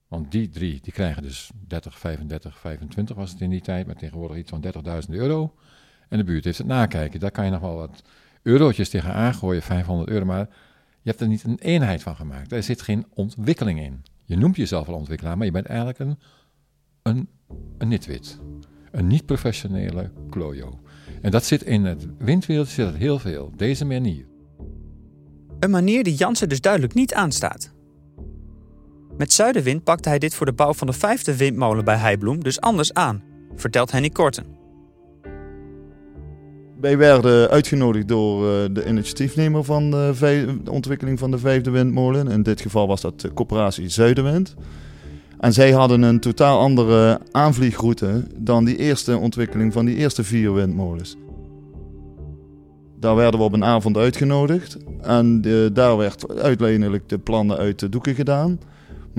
Want 0.09 0.31
die 0.31 0.49
drie, 0.49 0.79
die 0.81 0.93
krijgen 0.93 1.23
dus 1.23 1.49
30, 1.67 1.99
35, 1.99 2.59
25 2.59 3.15
was 3.15 3.31
het 3.31 3.41
in 3.41 3.49
die 3.49 3.61
tijd, 3.61 3.85
maar 3.85 3.95
tegenwoordig 3.95 4.37
iets 4.37 4.49
van 4.49 4.63
30.000 5.09 5.09
euro. 5.09 5.53
En 6.09 6.17
de 6.17 6.23
buurt 6.23 6.43
heeft 6.43 6.57
het 6.57 6.67
nakijken. 6.67 7.19
Daar 7.19 7.31
kan 7.31 7.45
je 7.45 7.51
nog 7.51 7.61
wel 7.61 7.75
wat 7.75 8.01
eurotjes 8.41 8.89
tegen 8.89 9.13
aangooien, 9.13 9.61
500 9.61 10.09
euro, 10.09 10.25
maar 10.25 10.49
je 11.01 11.09
hebt 11.09 11.21
er 11.21 11.27
niet 11.27 11.43
een 11.43 11.59
eenheid 11.59 12.03
van 12.03 12.15
gemaakt. 12.15 12.51
Er 12.51 12.63
zit 12.63 12.81
geen 12.81 13.05
ontwikkeling 13.13 13.79
in. 13.79 14.03
Je 14.25 14.37
noemt 14.37 14.55
jezelf 14.55 14.87
wel 14.87 14.95
ontwikkelaar, 14.95 15.37
maar 15.37 15.45
je 15.45 15.51
bent 15.51 15.65
eigenlijk 15.65 15.99
een, 15.99 16.19
een, 17.01 17.29
een 17.77 17.87
nitwit. 17.87 18.39
Een 18.91 19.07
niet-professionele 19.07 20.11
klojo. 20.29 20.79
En 21.21 21.31
dat 21.31 21.45
zit 21.45 21.63
in 21.63 21.85
het 21.85 22.07
windwereld 22.17 22.67
zit 22.67 22.95
heel 22.95 23.19
veel. 23.19 23.51
Deze 23.55 23.85
manier. 23.85 24.25
Een 25.59 25.69
manier 25.69 26.03
die 26.03 26.15
Jansen 26.15 26.49
dus 26.49 26.61
duidelijk 26.61 26.93
niet 26.93 27.13
aanstaat. 27.13 27.77
Met 29.19 29.33
Zuidenwind 29.33 29.83
pakte 29.83 30.09
hij 30.09 30.19
dit 30.19 30.35
voor 30.35 30.45
de 30.45 30.53
bouw 30.53 30.73
van 30.73 30.87
de 30.87 30.93
vijfde 30.93 31.37
windmolen 31.37 31.85
bij 31.85 31.95
Heibloem 31.95 32.43
dus 32.43 32.61
anders 32.61 32.93
aan, 32.93 33.23
vertelt 33.55 33.91
Henny 33.91 34.09
Korten. 34.09 34.45
Wij 36.81 36.97
werden 36.97 37.49
uitgenodigd 37.49 38.07
door 38.07 38.53
eh, 38.53 38.69
de 38.71 38.85
initiatiefnemer 38.87 39.63
van 39.63 39.91
de, 39.91 40.57
ontwikkeling 40.69 41.19
van 41.19 41.31
de 41.31 41.37
vijfde 41.37 41.69
windmolen. 41.69 42.27
In 42.27 42.43
dit 42.43 42.61
geval 42.61 42.87
was 42.87 43.01
dat 43.01 43.21
de 43.21 43.33
coöperatie 43.33 43.89
Zuidenwind. 43.89 44.55
En 45.39 45.53
zij 45.53 45.71
hadden 45.71 46.01
een 46.01 46.19
totaal 46.19 46.59
andere 46.59 47.19
aanvliegroute 47.31 48.27
dan 48.37 48.65
die 48.65 48.77
eerste 48.77 49.17
ontwikkeling 49.17 49.73
van 49.73 49.85
die 49.85 49.95
eerste 49.95 50.23
vier 50.23 50.53
windmolens. 50.53 51.17
Daar 52.99 53.15
werden 53.15 53.39
we 53.39 53.45
op 53.45 53.53
een 53.53 53.65
avond 53.65 53.97
uitgenodigd 53.97 54.77
en 55.01 55.41
de, 55.41 55.69
daar 55.73 55.97
werd 55.97 56.39
uiteindelijk 56.41 57.09
de 57.09 57.19
plannen 57.19 57.57
uit 57.57 57.79
de 57.79 57.89
doeken 57.89 58.15
gedaan. 58.15 58.59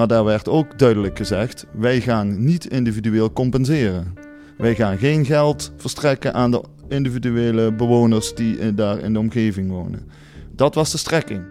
Maar 0.01 0.09
daar 0.09 0.25
werd 0.25 0.49
ook 0.49 0.79
duidelijk 0.79 1.17
gezegd: 1.17 1.67
wij 1.73 2.01
gaan 2.01 2.45
niet 2.45 2.67
individueel 2.67 3.33
compenseren. 3.33 4.15
Wij 4.59 4.75
gaan 4.75 4.99
geen 4.99 5.25
geld 5.25 5.73
verstrekken 5.77 6.35
aan 6.35 6.51
de 6.51 6.63
individuele 6.89 7.73
bewoners 7.73 8.35
die 8.35 8.75
daar 8.75 8.99
in 8.99 9.13
de 9.13 9.19
omgeving 9.19 9.71
wonen. 9.71 10.09
Dat 10.53 10.75
was 10.75 10.91
de 10.91 10.99
strekking. 10.99 11.43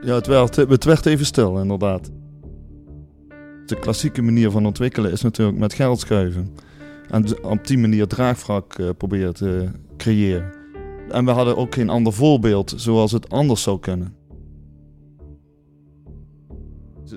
Ja, 0.00 0.14
het 0.14 0.26
werd, 0.26 0.56
het 0.56 0.84
werd 0.84 1.06
even 1.06 1.26
stil, 1.26 1.58
inderdaad. 1.58 2.10
De 3.66 3.78
klassieke 3.78 4.22
manier 4.22 4.50
van 4.50 4.66
ontwikkelen 4.66 5.12
is 5.12 5.22
natuurlijk 5.22 5.58
met 5.58 5.74
geld 5.74 6.00
schuiven. 6.00 6.54
En 7.08 7.44
op 7.44 7.66
die 7.66 7.78
manier 7.78 8.06
draagvlak 8.06 8.78
uh, 8.78 8.88
proberen 8.96 9.34
te 9.34 9.68
creëren. 9.96 10.52
En 11.10 11.24
we 11.24 11.30
hadden 11.30 11.56
ook 11.56 11.74
geen 11.74 11.90
ander 11.90 12.12
voorbeeld 12.12 12.72
zoals 12.76 13.12
het 13.12 13.28
anders 13.28 13.62
zou 13.62 13.78
kunnen. 13.78 14.18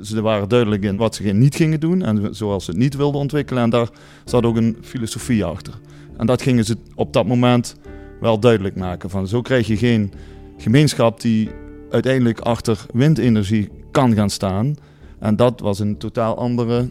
Ze 0.02 0.22
waren 0.22 0.50
duidelijk 0.50 0.84
in 0.84 0.98
wat 0.98 1.16
ze 1.16 1.24
niet 1.24 1.56
gingen 1.56 1.80
doen 1.80 2.02
en 2.02 2.36
zoals 2.36 2.66
ze 2.66 2.72
het 2.72 2.80
niet 2.80 2.96
wilden 2.96 3.22
ontwikkelen. 3.22 3.64
En 3.64 3.70
daar 3.70 3.90
zat 4.26 4.46
ook 4.46 4.56
een 4.56 4.78
filosofie 4.82 5.46
achter. 5.46 5.74
En 6.18 6.26
dat 6.26 6.42
gingen 6.42 6.66
ze 6.66 6.78
op 6.96 7.14
dat 7.14 7.26
moment 7.26 7.76
wel 8.20 8.40
duidelijk 8.40 8.76
maken. 8.76 9.10
Van 9.10 9.28
zo 9.28 9.42
krijg 9.42 9.68
je 9.68 9.78
geen 9.78 10.14
gemeenschap 10.58 11.22
die 11.22 11.50
uiteindelijk 11.90 12.40
achter 12.40 12.86
windenergie 12.94 13.70
kan 13.92 14.14
gaan 14.14 14.30
staan. 14.30 14.76
En 15.20 15.36
dat 15.36 15.60
was 15.60 15.80
een 15.80 15.98
totaal 15.98 16.38
andere 16.38 16.90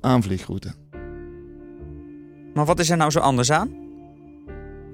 aanvliegroute. 0.00 0.72
Maar 2.54 2.66
wat 2.66 2.78
is 2.78 2.90
er 2.90 2.96
nou 2.96 3.10
zo 3.10 3.18
anders 3.18 3.52
aan? 3.52 3.86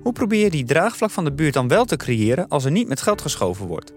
Hoe 0.03 0.13
probeer 0.13 0.45
je 0.45 0.51
die 0.51 0.65
draagvlak 0.65 1.11
van 1.11 1.25
de 1.25 1.33
buurt 1.33 1.55
dan 1.55 1.69
wel 1.69 1.85
te 1.85 1.97
creëren 1.97 2.49
als 2.49 2.65
er 2.65 2.71
niet 2.71 2.89
met 2.89 3.01
geld 3.01 3.21
geschoven 3.21 3.67
wordt? 3.67 3.93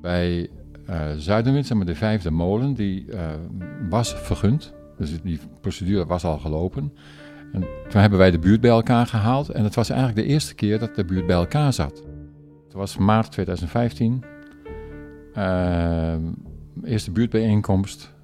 Bij 0.00 0.48
uh, 0.90 1.72
maar 1.74 1.86
de 1.86 1.94
vijfde 1.94 2.30
molen, 2.30 2.74
die 2.74 3.04
uh, 3.06 3.20
was 3.88 4.14
vergund. 4.14 4.74
Dus 4.96 5.22
die 5.22 5.40
procedure 5.60 6.06
was 6.06 6.24
al 6.24 6.38
gelopen. 6.38 6.92
En 7.52 7.64
toen 7.88 8.00
hebben 8.00 8.18
wij 8.18 8.30
de 8.30 8.38
buurt 8.38 8.60
bij 8.60 8.70
elkaar 8.70 9.06
gehaald. 9.06 9.48
En 9.48 9.64
het 9.64 9.74
was 9.74 9.90
eigenlijk 9.90 10.20
de 10.20 10.32
eerste 10.32 10.54
keer 10.54 10.78
dat 10.78 10.94
de 10.94 11.04
buurt 11.04 11.26
bij 11.26 11.36
elkaar 11.36 11.72
zat. 11.72 12.02
Het 12.64 12.72
was 12.72 12.96
maart 12.96 13.32
2015. 13.32 14.24
Uh, 15.36 16.14
eerste 16.84 17.10
buurtbijeenkomst. 17.10 18.14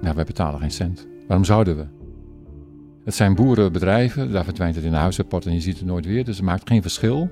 Nou, 0.00 0.14
wij 0.14 0.24
betalen 0.24 0.60
geen 0.60 0.70
cent. 0.70 1.06
Waarom 1.26 1.44
zouden 1.44 1.76
we? 1.76 1.86
Het 3.04 3.14
zijn 3.14 3.34
boerenbedrijven, 3.34 4.32
daar 4.32 4.44
verdwijnt 4.44 4.74
het 4.74 4.84
in 4.84 4.90
de 4.90 4.96
huisrapport 4.96 5.46
en 5.46 5.52
je 5.52 5.60
ziet 5.60 5.78
het 5.78 5.86
nooit 5.86 6.06
weer, 6.06 6.24
dus 6.24 6.36
het 6.36 6.44
maakt 6.44 6.68
geen 6.68 6.82
verschil. 6.82 7.30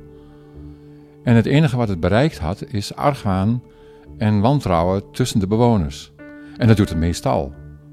En 1.22 1.34
het 1.34 1.46
enige 1.46 1.76
wat 1.76 1.88
het 1.88 2.00
bereikt 2.00 2.38
had, 2.38 2.64
is 2.72 2.94
argwaan 2.94 3.62
en 4.18 4.40
wantrouwen 4.40 5.10
tussen 5.12 5.40
de 5.40 5.46
bewoners. 5.46 6.12
En 6.56 6.66
dat 6.66 6.76
doet 6.76 6.88
het 6.88 6.98
meestal. 6.98 7.52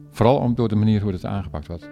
Vooral 0.09 0.37
om, 0.37 0.55
door 0.55 0.67
de 0.67 0.75
manier 0.75 1.01
hoe 1.01 1.11
het 1.11 1.25
aangepakt 1.25 1.67
wordt. 1.67 1.89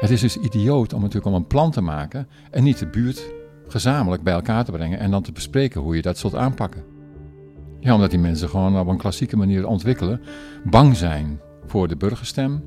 Het 0.00 0.10
is 0.10 0.20
dus 0.20 0.36
idioot 0.36 0.92
om 0.92 1.00
natuurlijk 1.00 1.26
om 1.26 1.34
een 1.34 1.46
plan 1.46 1.70
te 1.70 1.80
maken 1.80 2.28
en 2.50 2.62
niet 2.62 2.78
de 2.78 2.86
buurt 2.86 3.32
gezamenlijk 3.66 4.22
bij 4.22 4.32
elkaar 4.32 4.64
te 4.64 4.72
brengen 4.72 4.98
en 4.98 5.10
dan 5.10 5.22
te 5.22 5.32
bespreken 5.32 5.80
hoe 5.80 5.96
je 5.96 6.02
dat 6.02 6.18
zult 6.18 6.34
aanpakken. 6.34 6.84
Ja, 7.80 7.94
omdat 7.94 8.10
die 8.10 8.18
mensen 8.18 8.48
gewoon 8.48 8.78
op 8.78 8.86
een 8.86 8.96
klassieke 8.96 9.36
manier 9.36 9.66
ontwikkelen, 9.66 10.20
bang 10.64 10.96
zijn 10.96 11.40
voor 11.66 11.88
de 11.88 11.96
burgerstem. 11.96 12.62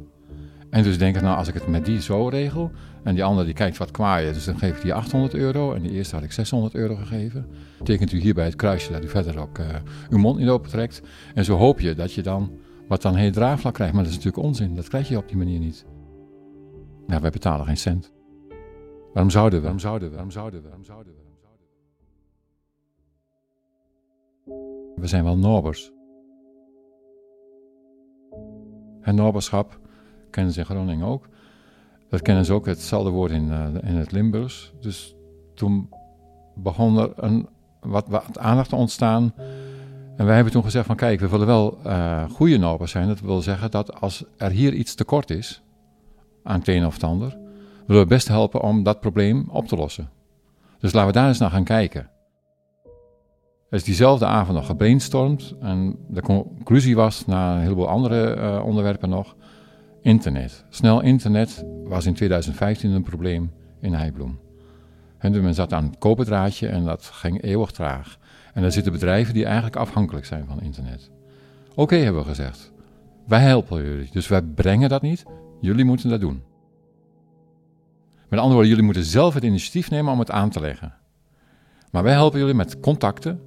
En 0.70 0.84
dus 0.84 0.98
denken, 0.98 1.24
nou 1.24 1.38
als 1.38 1.48
ik 1.48 1.54
het 1.54 1.68
met 1.68 1.86
die 1.86 2.02
zo 2.02 2.28
regel, 2.28 2.72
en 3.04 3.14
die 3.14 3.24
andere 3.24 3.46
die 3.46 3.56
kijkt 3.56 3.78
wat 3.78 3.92
kwaaien, 3.92 4.34
dus 4.34 4.46
dan 4.46 4.58
geef 4.58 4.76
ik 4.76 4.82
die 4.82 4.94
800 4.94 5.34
euro 5.34 5.74
en 5.74 5.82
die 5.82 5.92
eerste 5.92 6.16
had 6.16 6.24
ik 6.24 6.32
600 6.32 6.76
euro 6.76 6.96
gegeven. 6.96 7.48
Tekent 7.84 8.12
u 8.12 8.20
hierbij 8.20 8.46
het 8.46 8.56
kruisje 8.56 8.92
dat 8.92 9.04
u 9.04 9.08
verder 9.08 9.40
ook 9.40 9.58
uh, 9.58 9.66
uw 10.10 10.18
mond 10.18 10.40
niet 10.40 10.50
opentrekt. 10.50 11.02
En 11.34 11.46
zo 11.46 11.58
hoop 11.58 11.80
je 11.80 11.96
dat 11.96 12.14
je 12.14 12.22
dan 12.22 12.52
wat 12.88 13.02
dan 13.02 13.16
heel 13.16 13.32
draagvlak 13.32 13.74
krijgt, 13.74 13.94
maar 13.94 14.04
dat 14.04 14.12
is 14.12 14.18
natuurlijk 14.18 14.46
onzin, 14.46 14.76
dat 14.76 14.88
krijg 14.88 15.08
je 15.08 15.18
op 15.18 15.28
die 15.28 15.38
manier 15.38 15.60
niet. 15.60 15.86
Nou, 17.08 17.22
wij 17.22 17.30
betalen 17.30 17.66
geen 17.66 17.78
cent. 17.78 18.12
Waarom 19.14 19.32
zouden 19.32 19.58
we? 19.58 19.64
Waarom 19.64 19.80
zouden 19.80 20.08
we? 20.10 20.14
Waarom 20.14 20.32
zouden 20.32 20.62
we? 20.62 20.68
Waarom 20.68 20.86
zouden 20.86 21.14
we? 21.14 21.24
We 24.96 25.08
zijn 25.08 25.24
wel 25.24 25.38
Norbers. 25.38 25.92
En 29.02 29.16
Norberschap 29.16 29.80
kennen 30.36 30.54
ze 30.54 30.60
in 30.60 30.66
Groningen 30.66 31.08
ook. 31.08 31.28
Dat 32.10 32.22
kennen 32.22 32.46
ze 32.46 32.54
ook 32.54 32.66
hetzelfde 32.66 33.10
woord 33.10 33.32
in, 33.32 33.48
uh, 33.48 33.66
in 33.82 33.96
het 33.96 34.12
Limburgs. 34.12 34.74
Dus 34.82 35.16
toen 35.54 35.90
begon 36.56 36.98
er 36.98 37.12
een, 37.16 37.48
wat, 37.80 38.08
wat 38.08 38.40
aandacht 38.40 38.70
te 38.70 38.76
ontstaan. 38.76 39.34
En 40.16 40.26
wij 40.26 40.36
hebben 40.36 40.54
toen 40.54 40.64
gezegd 40.64 40.86
van 40.86 40.96
kijk, 40.96 41.20
we 41.20 41.30
willen 41.30 41.48
wel 41.48 41.78
uh, 41.86 42.30
goede 42.30 42.58
Norbers 42.58 42.92
zijn. 42.92 43.08
Dat 43.08 43.20
wil 43.20 43.42
zeggen 43.42 43.72
dat 43.72 44.02
als 44.02 44.24
er 44.38 44.52
hier 44.52 44.74
iets 44.74 44.96
tekort 44.96 45.30
is, 45.30 45.62
aan 46.44 46.60
het 46.60 46.68
een 46.68 46.86
of 46.86 46.94
het 46.94 47.04
ander, 47.04 47.38
willen 47.88 48.04
we 48.04 48.08
best 48.08 48.28
helpen 48.28 48.62
om 48.62 48.84
dat 48.84 49.00
probleem 49.00 49.50
op 49.50 49.68
te 49.68 49.76
lossen. 49.76 50.10
Dus 50.80 50.94
laten 50.94 51.08
we 51.08 51.18
daar 51.18 51.28
eens 51.28 51.40
naar 51.40 51.50
gaan 51.50 51.64
kijken. 51.64 52.10
Er 53.70 53.82
is 53.82 53.84
diezelfde 53.84 54.26
avond 54.26 54.58
nog 54.58 54.66
gebrainstormd 54.66 55.56
en 55.60 55.96
de 56.08 56.22
conclusie 56.22 56.96
was, 56.96 57.26
na 57.26 57.56
een 57.56 57.62
heleboel 57.62 57.88
andere 57.88 58.36
uh, 58.36 58.66
onderwerpen 58.66 59.10
nog, 59.10 59.36
internet. 60.06 60.66
Snel 60.70 61.02
internet 61.02 61.66
was 61.84 62.06
in 62.06 62.14
2015 62.14 62.92
een 62.92 63.04
probleem 63.04 63.52
in 63.82 63.94
Heibloem. 63.94 64.40
En 65.18 65.44
men 65.44 65.54
zat 65.54 65.74
aan 65.74 65.84
het 65.84 65.98
koperdraadje 65.98 66.68
en 66.68 66.84
dat 66.84 67.06
ging 67.06 67.44
eeuwig 67.44 67.72
traag. 67.72 68.18
En 68.54 68.64
er 68.64 68.72
zitten 68.72 68.92
bedrijven 68.92 69.34
die 69.34 69.46
eigenlijk 69.46 69.76
afhankelijk 69.76 70.26
zijn 70.26 70.46
van 70.46 70.62
internet. 70.62 71.12
Oké, 71.76 71.96
hebben 71.96 72.22
we 72.22 72.28
gezegd. 72.28 72.72
Wij 73.28 73.40
helpen 73.40 73.84
jullie, 73.84 74.10
dus 74.12 74.28
wij 74.28 74.42
brengen 74.42 74.90
dat 74.90 75.02
niet. 75.02 75.24
Jullie 75.62 75.86
moeten 75.86 76.10
dat 76.10 76.20
doen. 76.20 76.44
Met 78.30 78.40
andere 78.40 78.52
woorden, 78.52 78.70
jullie 78.70 78.84
moeten 78.84 79.04
zelf 79.04 79.34
het 79.34 79.44
initiatief 79.44 79.90
nemen 79.90 80.14
om 80.14 80.20
het 80.20 80.32
aan 80.32 80.50
te 80.50 80.60
leggen. 80.60 80.94
Maar 81.92 82.04
wij 82.04 82.14
helpen 82.14 82.40
jullie 82.40 82.54
met 82.54 82.80
contacten, 82.80 83.42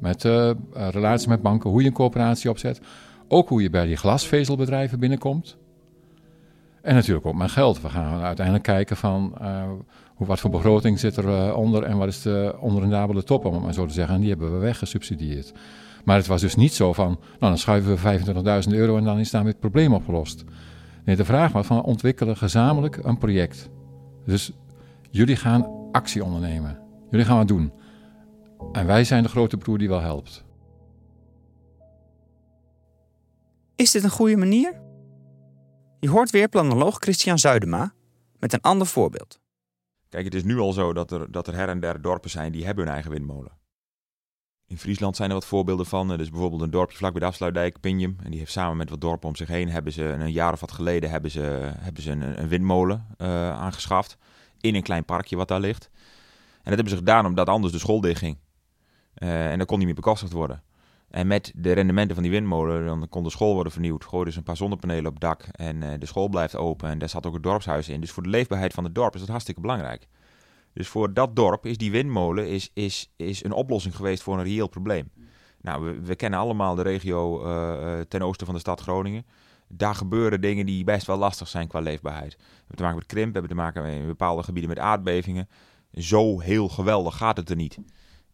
met 0.00 0.24
uh, 0.24 0.50
relaties 0.72 1.26
met 1.26 1.42
banken, 1.42 1.70
hoe 1.70 1.80
je 1.80 1.86
een 1.86 1.94
coöperatie 1.94 2.50
opzet. 2.50 2.80
Ook 3.28 3.48
hoe 3.48 3.62
je 3.62 3.70
bij 3.70 3.86
die 3.86 3.96
glasvezelbedrijven 3.96 5.00
binnenkomt. 5.00 5.58
En 6.82 6.94
natuurlijk 6.94 7.26
ook 7.26 7.34
met 7.34 7.50
geld. 7.50 7.80
We 7.80 7.88
gaan 7.88 8.22
uiteindelijk 8.22 8.64
kijken 8.64 8.96
van 8.96 9.34
uh, 9.40 9.62
hoe, 10.14 10.26
wat 10.26 10.40
voor 10.40 10.50
begroting 10.50 10.98
zit 10.98 11.16
er 11.16 11.24
uh, 11.24 11.56
onder 11.56 11.82
en 11.82 11.98
wat 11.98 12.08
is 12.08 12.22
de 12.22 12.56
onrendabele 12.60 13.22
top, 13.22 13.44
om 13.44 13.54
het 13.54 13.62
maar 13.62 13.74
zo 13.74 13.86
te 13.86 13.92
zeggen. 13.92 14.14
En 14.14 14.20
die 14.20 14.30
hebben 14.30 14.52
we 14.52 14.58
weggesubsidieerd. 14.58 15.52
Maar 16.04 16.16
het 16.16 16.26
was 16.26 16.40
dus 16.40 16.54
niet 16.54 16.74
zo 16.74 16.92
van, 16.92 17.06
nou 17.06 17.18
dan 17.38 17.58
schuiven 17.58 17.96
we 17.96 18.64
25.000 18.68 18.74
euro 18.74 18.96
en 18.96 19.04
dan 19.04 19.18
is 19.18 19.30
daarmee 19.30 19.50
het 19.50 19.60
probleem 19.60 19.94
opgelost. 19.94 20.44
Nee, 21.04 21.16
de 21.16 21.24
vraag 21.24 21.52
was 21.52 21.66
van 21.66 21.82
ontwikkelen 21.82 22.36
gezamenlijk 22.36 22.96
een 23.02 23.18
project. 23.18 23.70
Dus 24.24 24.52
jullie 25.10 25.36
gaan 25.36 25.66
actie 25.92 26.24
ondernemen. 26.24 26.78
Jullie 27.10 27.26
gaan 27.26 27.36
wat 27.36 27.48
doen. 27.48 27.72
En 28.72 28.86
wij 28.86 29.04
zijn 29.04 29.22
de 29.22 29.28
grote 29.28 29.56
broer 29.56 29.78
die 29.78 29.88
wel 29.88 30.00
helpt. 30.00 30.44
Is 33.76 33.90
dit 33.90 34.04
een 34.04 34.10
goede 34.10 34.36
manier? 34.36 34.80
Je 36.00 36.08
hoort 36.08 36.30
weer 36.30 36.48
planoloog 36.48 36.96
Christian 36.98 37.38
Zuidema 37.38 37.92
met 38.38 38.52
een 38.52 38.60
ander 38.60 38.86
voorbeeld. 38.86 39.40
Kijk, 40.08 40.24
het 40.24 40.34
is 40.34 40.44
nu 40.44 40.58
al 40.58 40.72
zo 40.72 40.92
dat 40.92 41.10
er, 41.10 41.32
dat 41.32 41.46
er 41.46 41.54
her 41.54 41.68
en 41.68 41.80
der 41.80 42.02
dorpen 42.02 42.30
zijn 42.30 42.52
die 42.52 42.64
hebben 42.64 42.84
hun 42.84 42.92
eigen 42.92 43.10
windmolen. 43.10 43.52
In 44.66 44.78
Friesland 44.78 45.16
zijn 45.16 45.28
er 45.28 45.34
wat 45.34 45.46
voorbeelden 45.46 45.86
van. 45.86 46.20
Is 46.20 46.30
bijvoorbeeld 46.30 46.62
een 46.62 46.70
dorpje 46.70 46.96
vlak 46.96 47.12
bij 47.12 47.20
de 47.20 47.26
afsluitdijk, 47.26 47.80
Pinjum. 47.80 48.16
En 48.22 48.30
die 48.30 48.38
heeft 48.38 48.52
samen 48.52 48.76
met 48.76 48.90
wat 48.90 49.00
dorpen 49.00 49.28
om 49.28 49.36
zich 49.36 49.48
heen, 49.48 49.68
hebben 49.68 49.92
ze 49.92 50.04
een 50.04 50.32
jaar 50.32 50.52
of 50.52 50.60
wat 50.60 50.72
geleden 50.72 51.10
hebben 51.10 51.30
ze, 51.30 51.72
hebben 51.78 52.02
ze 52.02 52.10
een, 52.10 52.40
een 52.40 52.48
windmolen 52.48 53.06
uh, 53.18 53.50
aangeschaft. 53.50 54.16
In 54.60 54.74
een 54.74 54.82
klein 54.82 55.04
parkje 55.04 55.36
wat 55.36 55.48
daar 55.48 55.60
ligt. 55.60 55.90
En 55.92 56.62
dat 56.62 56.74
hebben 56.74 56.90
ze 56.90 56.96
gedaan 56.96 57.26
omdat 57.26 57.48
anders 57.48 57.72
de 57.72 57.78
school 57.78 58.00
dichtging. 58.00 58.38
Uh, 59.18 59.50
en 59.50 59.58
dat 59.58 59.66
kon 59.66 59.76
niet 59.76 59.86
meer 59.86 59.94
bekostigd 59.94 60.32
worden. 60.32 60.62
En 61.10 61.26
met 61.26 61.52
de 61.54 61.72
rendementen 61.72 62.14
van 62.14 62.22
die 62.22 62.32
windmolen, 62.32 62.86
dan 62.86 63.08
kon 63.08 63.22
de 63.22 63.30
school 63.30 63.54
worden 63.54 63.72
vernieuwd. 63.72 64.04
Gooi 64.04 64.24
dus 64.24 64.36
een 64.36 64.42
paar 64.42 64.56
zonnepanelen 64.56 65.06
op 65.06 65.12
het 65.12 65.20
dak 65.20 65.42
en 65.42 65.82
uh, 65.82 65.90
de 65.98 66.06
school 66.06 66.28
blijft 66.28 66.56
open. 66.56 66.88
En 66.88 66.98
daar 66.98 67.08
zat 67.08 67.26
ook 67.26 67.34
het 67.34 67.42
dorpshuis 67.42 67.88
in. 67.88 68.00
Dus 68.00 68.10
voor 68.10 68.22
de 68.22 68.28
leefbaarheid 68.28 68.72
van 68.72 68.84
het 68.84 68.94
dorp 68.94 69.14
is 69.14 69.20
dat 69.20 69.28
hartstikke 69.28 69.60
belangrijk. 69.60 70.08
Dus 70.72 70.88
voor 70.88 71.14
dat 71.14 71.36
dorp 71.36 71.66
is 71.66 71.76
die 71.76 71.90
windmolen 71.90 72.48
is, 72.48 72.70
is, 72.74 73.12
is 73.16 73.44
een 73.44 73.52
oplossing 73.52 73.96
geweest 73.96 74.22
voor 74.22 74.38
een 74.38 74.44
reëel 74.44 74.68
probleem. 74.68 75.10
Nou, 75.60 75.84
we, 75.84 76.00
we 76.00 76.14
kennen 76.16 76.38
allemaal 76.38 76.74
de 76.74 76.82
regio 76.82 77.46
uh, 77.46 78.00
ten 78.00 78.22
oosten 78.22 78.46
van 78.46 78.54
de 78.54 78.60
stad 78.60 78.80
Groningen. 78.80 79.26
Daar 79.68 79.94
gebeuren 79.94 80.40
dingen 80.40 80.66
die 80.66 80.84
best 80.84 81.06
wel 81.06 81.16
lastig 81.16 81.48
zijn 81.48 81.68
qua 81.68 81.80
leefbaarheid. 81.80 82.36
We 82.36 82.44
hebben 82.56 82.76
te 82.76 82.82
maken 82.82 82.98
met 82.98 83.06
krimp, 83.06 83.26
we 83.26 83.38
hebben 83.38 83.56
te 83.56 83.62
maken 83.62 83.84
in 83.84 84.06
bepaalde 84.06 84.42
gebieden 84.42 84.70
met 84.70 84.78
aardbevingen. 84.78 85.48
Zo 85.92 86.40
heel 86.40 86.68
geweldig 86.68 87.16
gaat 87.16 87.36
het 87.36 87.50
er 87.50 87.56
niet. 87.56 87.78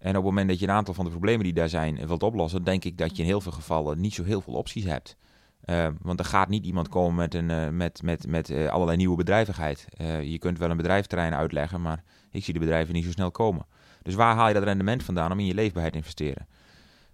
En 0.06 0.16
op 0.16 0.24
het 0.24 0.24
moment 0.24 0.48
dat 0.48 0.58
je 0.58 0.66
een 0.66 0.74
aantal 0.74 0.94
van 0.94 1.04
de 1.04 1.10
problemen 1.10 1.44
die 1.44 1.52
daar 1.52 1.68
zijn 1.68 2.06
wilt 2.06 2.22
oplossen, 2.22 2.64
denk 2.64 2.84
ik 2.84 2.98
dat 2.98 3.16
je 3.16 3.22
in 3.22 3.28
heel 3.28 3.40
veel 3.40 3.52
gevallen 3.52 4.00
niet 4.00 4.14
zo 4.14 4.24
heel 4.24 4.40
veel 4.40 4.54
opties 4.54 4.84
hebt. 4.84 5.16
Uh, 5.64 5.88
want 6.00 6.18
er 6.18 6.24
gaat 6.24 6.48
niet 6.48 6.64
iemand 6.64 6.88
komen 6.88 7.14
met, 7.14 7.34
een, 7.34 7.50
uh, 7.50 7.68
met, 7.68 8.02
met, 8.02 8.26
met 8.26 8.50
uh, 8.50 8.68
allerlei 8.68 8.96
nieuwe 8.96 9.16
bedrijvigheid. 9.16 9.86
je 10.22 10.38
kunt 10.38 10.58
wel 10.58 10.70
een 10.70 10.76
bedrijfterrein 10.76 11.34
uitleggen, 11.34 11.80
maar 11.80 12.02
ik 12.30 12.44
zie 12.44 12.52
de 12.54 12.60
bedrijven 12.60 12.94
niet 12.94 13.04
zo 13.04 13.10
snel 13.10 13.30
komen. 13.30 13.66
Dus 14.02 14.14
waar 14.14 14.34
haal 14.34 14.48
je 14.48 14.54
dat 14.54 14.62
rendement 14.62 15.02
vandaan 15.02 15.32
om 15.32 15.38
in 15.38 15.46
je 15.46 15.54
leefbaarheid 15.54 15.92
te 15.92 15.98
investeren? 15.98 16.46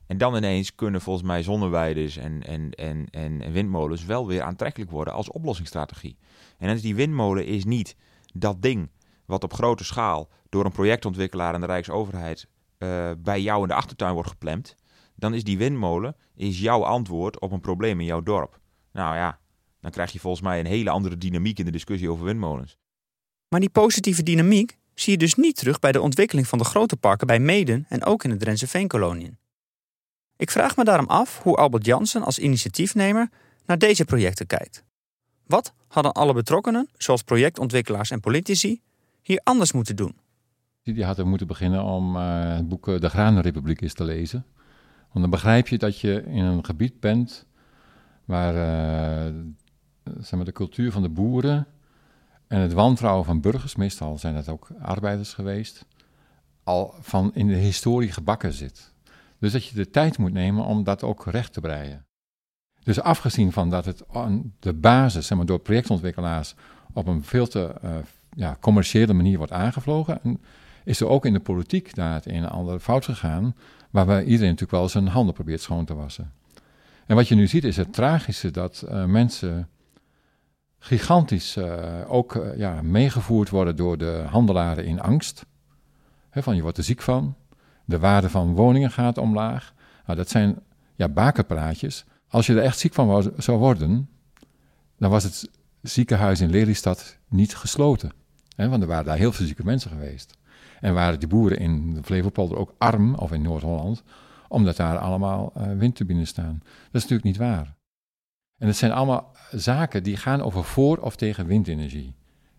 En 0.07 0.19
dan 0.19 0.37
ineens 0.37 0.75
kunnen 0.75 1.01
volgens 1.01 1.27
mij 1.27 1.43
zonneweiders 1.43 2.17
en, 2.17 2.43
en, 2.43 2.71
en, 2.71 3.07
en 3.11 3.53
windmolens 3.53 4.05
wel 4.05 4.27
weer 4.27 4.43
aantrekkelijk 4.43 4.91
worden 4.91 5.15
als 5.15 5.31
oplossingsstrategie. 5.31 6.17
En 6.59 6.69
is 6.69 6.83
die 6.83 6.95
windmolen 6.95 7.47
is 7.47 7.65
niet 7.65 7.97
dat 8.33 8.63
ding 8.63 8.91
wat 9.25 9.45
op 9.45 9.53
grote 9.53 9.85
schaal 9.85 10.29
door 10.49 10.65
een 10.65 10.73
projectontwikkelaar 10.73 11.55
en 11.55 11.61
de 11.61 11.67
Rijksoverheid 11.67 12.47
uh, 12.83 13.11
bij 13.19 13.41
jou 13.41 13.63
in 13.63 13.69
de 13.69 13.75
achtertuin 13.75 14.15
wordt 14.15 14.29
gepland, 14.29 14.75
dan 15.15 15.35
is 15.35 15.45
die 15.45 15.59
windmolen 15.59 16.17
is 16.35 16.61
jouw 16.61 16.85
antwoord 16.85 17.41
op 17.41 17.53
een 17.53 17.61
probleem 17.61 18.01
in 18.01 18.07
jouw 18.07 18.23
dorp. 18.23 18.61
Nou 18.93 19.17
ja, 19.17 19.39
dan 19.81 19.91
krijg 19.91 20.13
je 20.13 20.21
volgens 20.21 20.43
mij 20.43 20.61
een 20.61 20.67
hele 20.67 20.91
andere 20.91 21.19
dynamiek 21.19 21.59
in 21.59 21.65
de 21.65 21.71
discussie 21.71 22.11
over 22.11 22.25
windmolens. 22.25 22.79
Maar 23.49 23.61
die 23.61 23.71
positieve 23.71 24.23
dynamiek 24.23 24.79
zie 24.95 25.13
je 25.13 25.19
dus 25.19 25.35
niet 25.35 25.57
terug 25.57 25.79
bij 25.79 25.93
de 25.93 26.01
ontwikkeling 26.01 26.47
van 26.47 26.59
de 26.59 26.65
grote 26.65 26.97
parken 26.97 27.27
bij 27.27 27.39
Meden 27.39 27.87
en 27.89 28.05
ook 28.05 28.25
in 28.25 28.31
de 28.31 28.37
Drentse 28.37 28.67
Veenkoloniën. 28.67 29.39
Ik 30.37 30.51
vraag 30.51 30.77
me 30.77 30.85
daarom 30.85 31.07
af 31.07 31.43
hoe 31.43 31.57
Albert 31.57 31.87
Jansen 31.87 32.23
als 32.23 32.39
initiatiefnemer 32.39 33.31
naar 33.67 33.79
deze 33.79 34.05
projecten 34.05 34.47
kijkt. 34.47 34.85
Wat 35.47 35.73
hadden 35.89 36.13
alle 36.13 36.33
betrokkenen, 36.33 36.89
zoals 36.97 37.23
projectontwikkelaars 37.23 38.11
en 38.11 38.21
politici, 38.21 38.81
hier 39.23 39.41
anders 39.45 39.73
moeten 39.73 39.97
doen? 39.97 40.17
Die 40.83 41.05
hadden 41.05 41.29
moeten 41.29 41.47
beginnen 41.47 41.85
om 41.85 42.17
uh, 42.17 42.55
het 42.55 42.69
boek 42.69 42.85
De 42.85 43.09
Granenrepubliek 43.09 43.81
eens 43.81 43.95
te 43.95 44.05
lezen. 44.05 44.45
Want 45.01 45.21
dan 45.21 45.31
begrijp 45.31 45.69
je 45.69 45.79
dat 45.79 46.01
je 46.01 46.23
in 46.25 46.45
een 46.45 46.65
gebied 46.65 47.01
bent 47.01 47.47
waar 48.25 48.55
uh, 48.55 49.35
zeg 50.19 50.33
maar 50.33 50.45
de 50.45 50.53
cultuur 50.53 50.93
van 50.93 51.03
de 51.03 51.09
boeren 51.09 51.67
en 52.47 52.61
het 52.61 52.73
wantrouwen 52.73 53.25
van 53.25 53.41
burgers, 53.41 53.77
meestal 53.77 54.19
zijn 54.19 54.35
dat 54.35 54.49
ook 54.49 54.69
arbeiders 54.81 55.35
geweest, 55.35 55.87
al 56.65 56.95
van 57.01 57.35
in 57.35 57.47
de 57.47 57.55
historie 57.55 58.13
gebakken 58.13 58.53
zit. 58.53 58.95
Dus 59.39 59.53
dat 59.53 59.65
je 59.65 59.75
de 59.75 59.91
tijd 59.91 60.19
moet 60.19 60.33
nemen 60.33 60.65
om 60.65 60.85
dat 60.85 61.03
ook 61.03 61.27
recht 61.27 61.53
te 61.53 61.61
breien. 61.61 62.07
Dus 62.83 63.01
afgezien 63.01 63.53
van 63.53 63.71
dat 63.71 63.85
het 63.85 64.03
de 64.59 64.73
basis, 64.73 65.27
zeg 65.27 65.37
maar, 65.37 65.47
door 65.47 65.59
projectontwikkelaars 65.59 66.55
op 66.93 67.07
een 67.07 67.25
veel 67.25 67.47
te 67.47 67.75
ja, 68.31 68.57
commerciële 68.61 69.13
manier 69.13 69.37
wordt 69.37 69.53
aangevlogen, 69.53 70.41
is 70.85 71.01
er 71.01 71.09
ook 71.09 71.27
in 71.27 71.33
de 71.33 71.41
politiek 71.41 71.95
daar 71.95 72.15
het 72.15 72.27
een 72.27 72.35
en 72.35 72.51
ander 72.51 72.81
fout 72.81 73.05
gegaan, 73.05 73.55
waarbij 73.91 74.25
iedereen 74.25 74.51
natuurlijk 74.51 74.71
wel 74.71 74.89
zijn 74.89 75.09
handen 75.09 75.35
probeert 75.35 75.61
schoon 75.61 75.85
te 75.85 75.95
wassen. 75.95 76.33
En 77.07 77.17
wat 77.17 77.29
je 77.29 77.35
nu 77.35 77.47
ziet 77.47 77.65
is 77.65 77.77
het 77.77 77.93
tragische 77.93 78.51
dat 78.51 78.85
uh, 78.89 79.05
mensen 79.05 79.69
gigantisch 80.79 81.57
uh, 81.57 82.01
ook 82.07 82.35
uh, 82.35 82.57
ja, 82.57 82.83
meegevoerd 82.83 83.49
worden 83.49 83.77
door 83.77 83.99
de 83.99 84.25
handelaren 84.29 84.85
in 84.85 85.01
angst. 85.01 85.47
Van 86.31 86.57
je 86.57 86.63
wordt 86.63 86.79
er 86.79 86.85
ziek 86.85 87.03
van, 87.03 87.37
de 87.85 87.99
waarde 87.99 88.31
van 88.31 88.55
woningen 88.55 88.91
gaat 88.91 89.19
omlaag. 89.19 89.75
Nou, 90.07 90.19
dat 90.19 90.29
zijn 90.29 90.59
ja, 90.95 91.09
bakenpraatjes. 91.09 92.05
Als 92.29 92.47
je 92.47 92.55
er 92.55 92.63
echt 92.63 92.79
ziek 92.79 92.95
van 92.95 93.33
zou 93.37 93.59
worden, 93.59 94.09
dan 94.99 95.11
was 95.11 95.25
het 95.25 95.51
ziekenhuis 95.83 96.41
in 96.41 96.51
Lelystad 96.51 97.19
niet 97.29 97.57
gesloten. 97.57 98.13
Want 98.57 98.83
er 98.83 98.89
waren 98.89 99.05
daar 99.05 99.17
heel 99.17 99.33
veel 99.33 99.47
zieke 99.47 99.65
mensen 99.65 99.91
geweest. 99.91 100.37
En 100.83 100.95
waren 100.95 101.19
die 101.19 101.29
boeren 101.29 101.59
in 101.59 101.95
de 101.95 102.03
Flevopolder 102.03 102.59
ook 102.59 102.75
arm, 102.79 103.15
of 103.15 103.33
in 103.33 103.43
Noord-Holland, 103.43 104.03
omdat 104.49 104.77
daar 104.77 104.99
allemaal 104.99 105.53
uh, 105.57 105.73
windturbines 105.79 106.29
staan. 106.29 106.59
Dat 106.63 107.03
is 107.03 107.09
natuurlijk 107.09 107.25
niet 107.25 107.37
waar. 107.37 107.77
En 108.59 108.67
het 108.67 108.77
zijn 108.77 108.93
allemaal 108.93 109.37
zaken 109.51 110.03
die 110.03 110.17
gaan 110.17 110.43
over 110.43 110.65
voor 110.65 110.97
of 110.97 111.17
tegen 111.17 111.47
windenergie. 111.47 112.15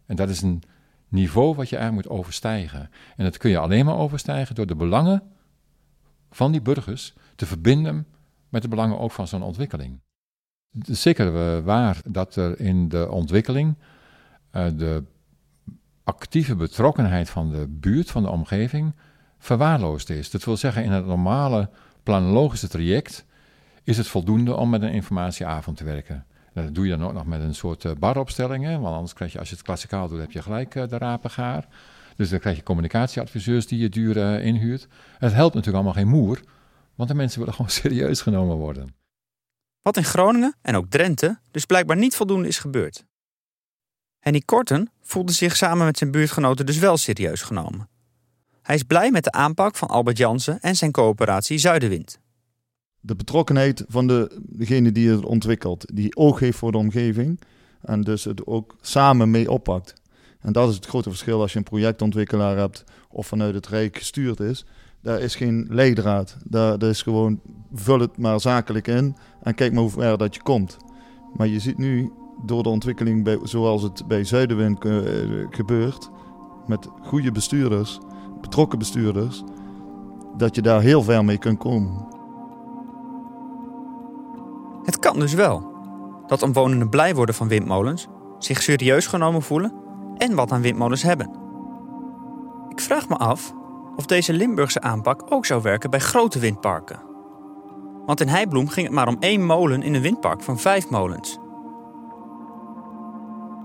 En 0.05 0.15
dat 0.15 0.29
is 0.29 0.41
een 0.41 0.63
niveau 1.07 1.55
wat 1.55 1.69
je 1.69 1.77
eigenlijk 1.77 2.07
moet 2.07 2.17
overstijgen. 2.17 2.89
En 3.15 3.23
dat 3.23 3.37
kun 3.37 3.49
je 3.49 3.57
alleen 3.57 3.85
maar 3.85 3.97
overstijgen 3.97 4.55
door 4.55 4.67
de 4.67 4.75
belangen 4.75 5.23
van 6.29 6.51
die 6.51 6.61
burgers 6.61 7.13
te 7.35 7.45
verbinden 7.45 8.07
met 8.49 8.61
de 8.61 8.67
belangen 8.67 8.99
ook 8.99 9.11
van 9.11 9.27
zo'n 9.27 9.43
ontwikkeling. 9.43 9.99
Het 10.77 10.87
is 10.87 11.01
zeker 11.01 11.27
eh, 11.27 11.63
waar 11.63 12.01
dat 12.05 12.35
er 12.35 12.59
in 12.59 12.89
de 12.89 13.11
ontwikkeling 13.11 13.75
uh, 14.51 14.65
de 14.75 15.03
actieve 16.03 16.55
betrokkenheid 16.55 17.29
van 17.29 17.51
de 17.51 17.67
buurt, 17.69 18.12
van 18.12 18.24
de 18.24 18.29
omgeving, 18.29 18.93
verwaarloosd 19.39 20.10
is. 20.10 20.31
Dat 20.31 20.43
wil 20.43 20.57
zeggen, 20.57 20.83
in 20.83 20.91
het 20.91 21.05
normale 21.05 21.69
planologische 22.03 22.67
traject 22.67 23.25
is 23.83 23.98
het 23.98 24.07
voldoende 24.07 24.55
om 24.55 24.69
met 24.69 24.81
een 24.81 24.91
informatieavond 24.91 25.77
te 25.77 25.83
werken. 25.83 26.25
Dat 26.53 26.75
doe 26.75 26.86
je 26.86 26.98
dan 26.98 27.07
ook 27.07 27.13
nog 27.13 27.25
met 27.25 27.41
een 27.41 27.55
soort 27.55 27.83
uh, 27.83 27.91
baropstellingen, 28.00 28.81
want 28.81 28.95
anders 28.95 29.13
krijg 29.13 29.31
je, 29.31 29.39
als 29.39 29.50
je 29.50 29.55
het 29.55 29.63
klassikaal 29.63 30.07
doet, 30.07 30.19
heb 30.19 30.31
je 30.31 30.41
gelijk 30.41 30.75
uh, 30.75 30.88
de 30.88 30.98
rapengaar. 30.98 31.67
Dus 32.15 32.29
dan 32.29 32.39
krijg 32.39 32.55
je 32.55 32.63
communicatieadviseurs 32.63 33.67
die 33.67 33.79
je 33.79 33.89
duur 33.89 34.17
uh, 34.17 34.45
inhuurt. 34.45 34.88
Het 35.17 35.33
helpt 35.33 35.55
natuurlijk 35.55 35.83
allemaal 35.83 36.03
geen 36.03 36.13
moer, 36.19 36.41
want 36.95 37.10
de 37.10 37.15
mensen 37.15 37.39
willen 37.39 37.53
gewoon 37.57 37.72
serieus 37.72 38.22
genomen 38.22 38.55
worden. 38.55 38.95
Wat 39.81 39.98
in 39.98 40.03
Groningen 40.03 40.55
en 40.62 40.75
ook 40.75 40.86
Drenthe 40.89 41.39
dus 41.51 41.65
blijkbaar 41.65 41.98
niet 41.98 42.15
voldoende 42.15 42.48
is 42.48 42.57
gebeurd. 42.57 43.05
Henny 44.23 44.41
Korten 44.45 44.91
voelde 45.01 45.31
zich 45.31 45.55
samen 45.55 45.85
met 45.85 45.97
zijn 45.97 46.11
buurtgenoten 46.11 46.65
dus 46.65 46.77
wel 46.77 46.97
serieus 46.97 47.41
genomen. 47.41 47.89
Hij 48.61 48.75
is 48.75 48.83
blij 48.83 49.11
met 49.11 49.23
de 49.23 49.31
aanpak 49.31 49.75
van 49.75 49.87
Albert 49.87 50.17
Jansen 50.17 50.59
en 50.59 50.75
zijn 50.75 50.91
coöperatie 50.91 51.57
Zuidenwind. 51.57 52.19
De 52.99 53.15
betrokkenheid 53.15 53.83
van 53.87 54.07
de, 54.07 54.41
degene 54.41 54.91
die 54.91 55.09
het 55.09 55.25
ontwikkelt, 55.25 55.85
die 55.93 56.15
oog 56.15 56.39
heeft 56.39 56.57
voor 56.57 56.71
de 56.71 56.77
omgeving 56.77 57.41
en 57.81 58.01
dus 58.01 58.23
het 58.23 58.47
ook 58.47 58.75
samen 58.81 59.31
mee 59.31 59.51
oppakt. 59.51 59.93
En 60.39 60.53
dat 60.53 60.69
is 60.69 60.75
het 60.75 60.85
grote 60.85 61.09
verschil 61.09 61.41
als 61.41 61.51
je 61.51 61.57
een 61.57 61.63
projectontwikkelaar 61.63 62.57
hebt 62.57 62.83
of 63.09 63.27
vanuit 63.27 63.53
het 63.53 63.67
Rijk 63.67 63.97
gestuurd 63.97 64.39
is. 64.39 64.65
Daar 65.01 65.19
is 65.19 65.36
geen 65.36 65.67
leidraad. 65.69 66.38
Daar, 66.43 66.79
daar 66.79 66.89
is 66.89 67.01
gewoon, 67.01 67.41
vul 67.73 67.99
het 67.99 68.17
maar 68.17 68.39
zakelijk 68.39 68.88
in 68.88 69.15
en 69.41 69.55
kijk 69.55 69.73
maar 69.73 69.81
hoe 69.81 69.91
ver 69.91 70.17
dat 70.17 70.36
je 70.36 70.41
komt. 70.41 70.77
Maar 71.33 71.47
je 71.47 71.59
ziet 71.59 71.77
nu 71.77 72.12
door 72.41 72.63
de 72.63 72.69
ontwikkeling 72.69 73.24
bij, 73.24 73.39
zoals 73.43 73.82
het 73.82 74.08
bij 74.08 74.24
Zuidenwind 74.24 74.86
uh, 74.86 74.98
gebeurt, 75.50 76.10
met 76.67 76.89
goede 77.02 77.32
bestuurders, 77.32 78.00
betrokken 78.41 78.80
bestuurders, 78.80 79.43
dat 80.38 80.56
je 80.56 80.62
daar 80.62 80.82
heel 80.82 81.04
ver 81.04 81.26
mee 81.26 81.38
kunt 81.38 81.58
komen. 81.58 82.06
Het 84.84 85.00
kan 85.00 85.19
dus 85.19 85.34
wel. 85.34 85.72
Dat 86.28 86.41
omwonenden 86.41 86.89
blij 86.89 87.15
worden 87.15 87.36
van 87.36 87.48
windmolens, 87.48 88.08
zich 88.38 88.62
serieus 88.62 89.08
genomen 89.08 89.41
voelen 89.41 89.74
en 90.17 90.36
wat 90.36 90.52
aan 90.52 90.62
windmolens 90.62 91.04
hebben. 91.04 91.30
Ik 92.69 92.80
vraag 92.80 93.10
me 93.10 93.17
af 93.17 93.54
of 93.96 94.06
deze 94.06 94.34
Limburgse 94.34 94.82
aanpak 94.82 95.22
ook 95.30 95.46
zou 95.46 95.62
werken 95.62 95.89
bij 95.89 96.00
grote 96.00 96.39
windparken. 96.39 97.00
Want 98.06 98.22
in 98.22 98.28
Heibloem 98.28 98.67
ging 98.67 98.86
het 98.88 98.96
maar 98.96 99.08
om 99.08 99.17
één 99.19 99.46
molen 99.46 99.84
in 99.84 99.93
een 99.93 100.02
windpark 100.02 100.43
van 100.43 100.60
vijf 100.60 100.89
molens. 100.89 101.39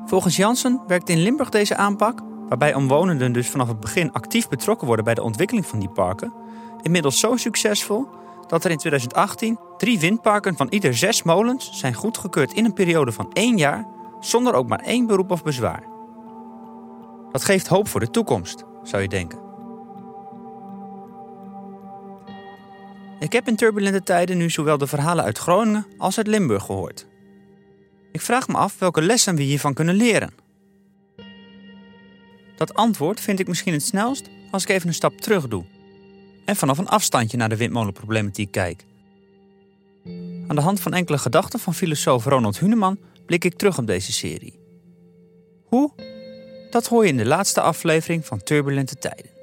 Volgens 0.09 0.37
Jansen 0.37 0.81
werkt 0.87 1.09
in 1.09 1.19
Limburg 1.19 1.49
deze 1.49 1.77
aanpak, 1.77 2.21
waarbij 2.49 2.75
omwonenden 2.75 3.33
dus 3.33 3.49
vanaf 3.49 3.69
het 3.69 3.81
begin 3.81 4.13
actief 4.13 4.49
betrokken 4.49 4.87
worden 4.87 5.05
bij 5.05 5.15
de 5.15 5.23
ontwikkeling 5.23 5.67
van 5.67 5.79
die 5.79 5.89
parken, 5.89 6.33
inmiddels 6.83 7.21
zo 7.21 7.37
succesvol 7.37 8.09
dat 8.47 8.65
er 8.65 8.71
in 8.71 8.77
2018 8.77 9.59
drie 9.77 9.99
windparken 9.99 10.57
van 10.57 10.67
ieder 10.71 10.97
zes 10.97 11.23
molens 11.23 11.71
zijn 11.73 11.95
goedgekeurd 11.95 12.53
in 12.53 12.65
een 12.65 12.73
periode 12.73 13.13
van 13.13 13.33
één 13.33 13.57
jaar 13.57 13.87
zonder 14.21 14.55
ook 14.55 14.69
maar 14.69 14.81
één 14.81 15.07
beroep 15.07 15.31
of 15.31 15.43
bezwaar. 15.43 15.83
Dat 17.31 17.45
geeft 17.45 17.67
hoop 17.67 17.89
voor 17.89 18.01
de 18.01 18.11
toekomst, 18.11 18.65
zou 18.83 19.03
je 19.03 19.09
denken. 19.09 19.39
Ik 23.19 23.33
heb 23.33 23.49
in 23.49 23.57
turbulente 23.57 24.03
tijden 24.03 24.37
nu 24.37 24.51
zowel 24.51 24.79
de 24.79 24.87
verhalen 24.87 25.25
uit 25.25 25.39
Groningen 25.39 25.87
als 25.97 26.17
uit 26.17 26.27
Limburg 26.27 26.65
gehoord. 26.65 27.07
Ik 28.19 28.25
vraag 28.25 28.49
me 28.49 28.57
af 28.57 28.79
welke 28.79 29.03
lessen 29.03 29.37
we 29.37 29.43
hiervan 29.43 29.75
kunnen 29.75 29.95
leren. 29.95 30.35
Dat 32.57 32.75
antwoord 32.75 33.21
vind 33.21 33.41
ik 33.41 33.49
misschien 33.49 33.73
het 33.73 33.83
snelst 33.83 34.29
als 34.51 34.63
ik 34.63 34.69
even 34.69 34.89
een 34.89 34.95
stap 34.95 35.21
terug 35.21 35.49
doe 35.49 35.65
en 36.45 36.57
vanaf 36.57 36.79
een 36.79 36.89
afstandje 36.89 37.37
naar 37.37 37.49
de 37.49 37.57
windmolenproblematiek 37.57 38.51
kijk. 38.51 38.85
Aan 40.47 40.57
de 40.57 40.61
hand 40.61 40.81
van 40.81 40.95
enkele 40.95 41.19
gedachten 41.19 41.61
van 41.61 41.75
filosoof 41.75 42.25
Ronald 42.25 42.59
Huneman 42.59 42.99
blik 43.27 43.45
ik 43.45 43.55
terug 43.55 43.79
op 43.79 43.87
deze 43.87 44.13
serie. 44.13 44.59
Hoe? 45.65 45.93
Dat 46.71 46.87
hoor 46.87 47.05
je 47.05 47.11
in 47.11 47.17
de 47.17 47.27
laatste 47.27 47.61
aflevering 47.61 48.27
van 48.27 48.43
Turbulente 48.43 48.95
Tijden. 48.95 49.38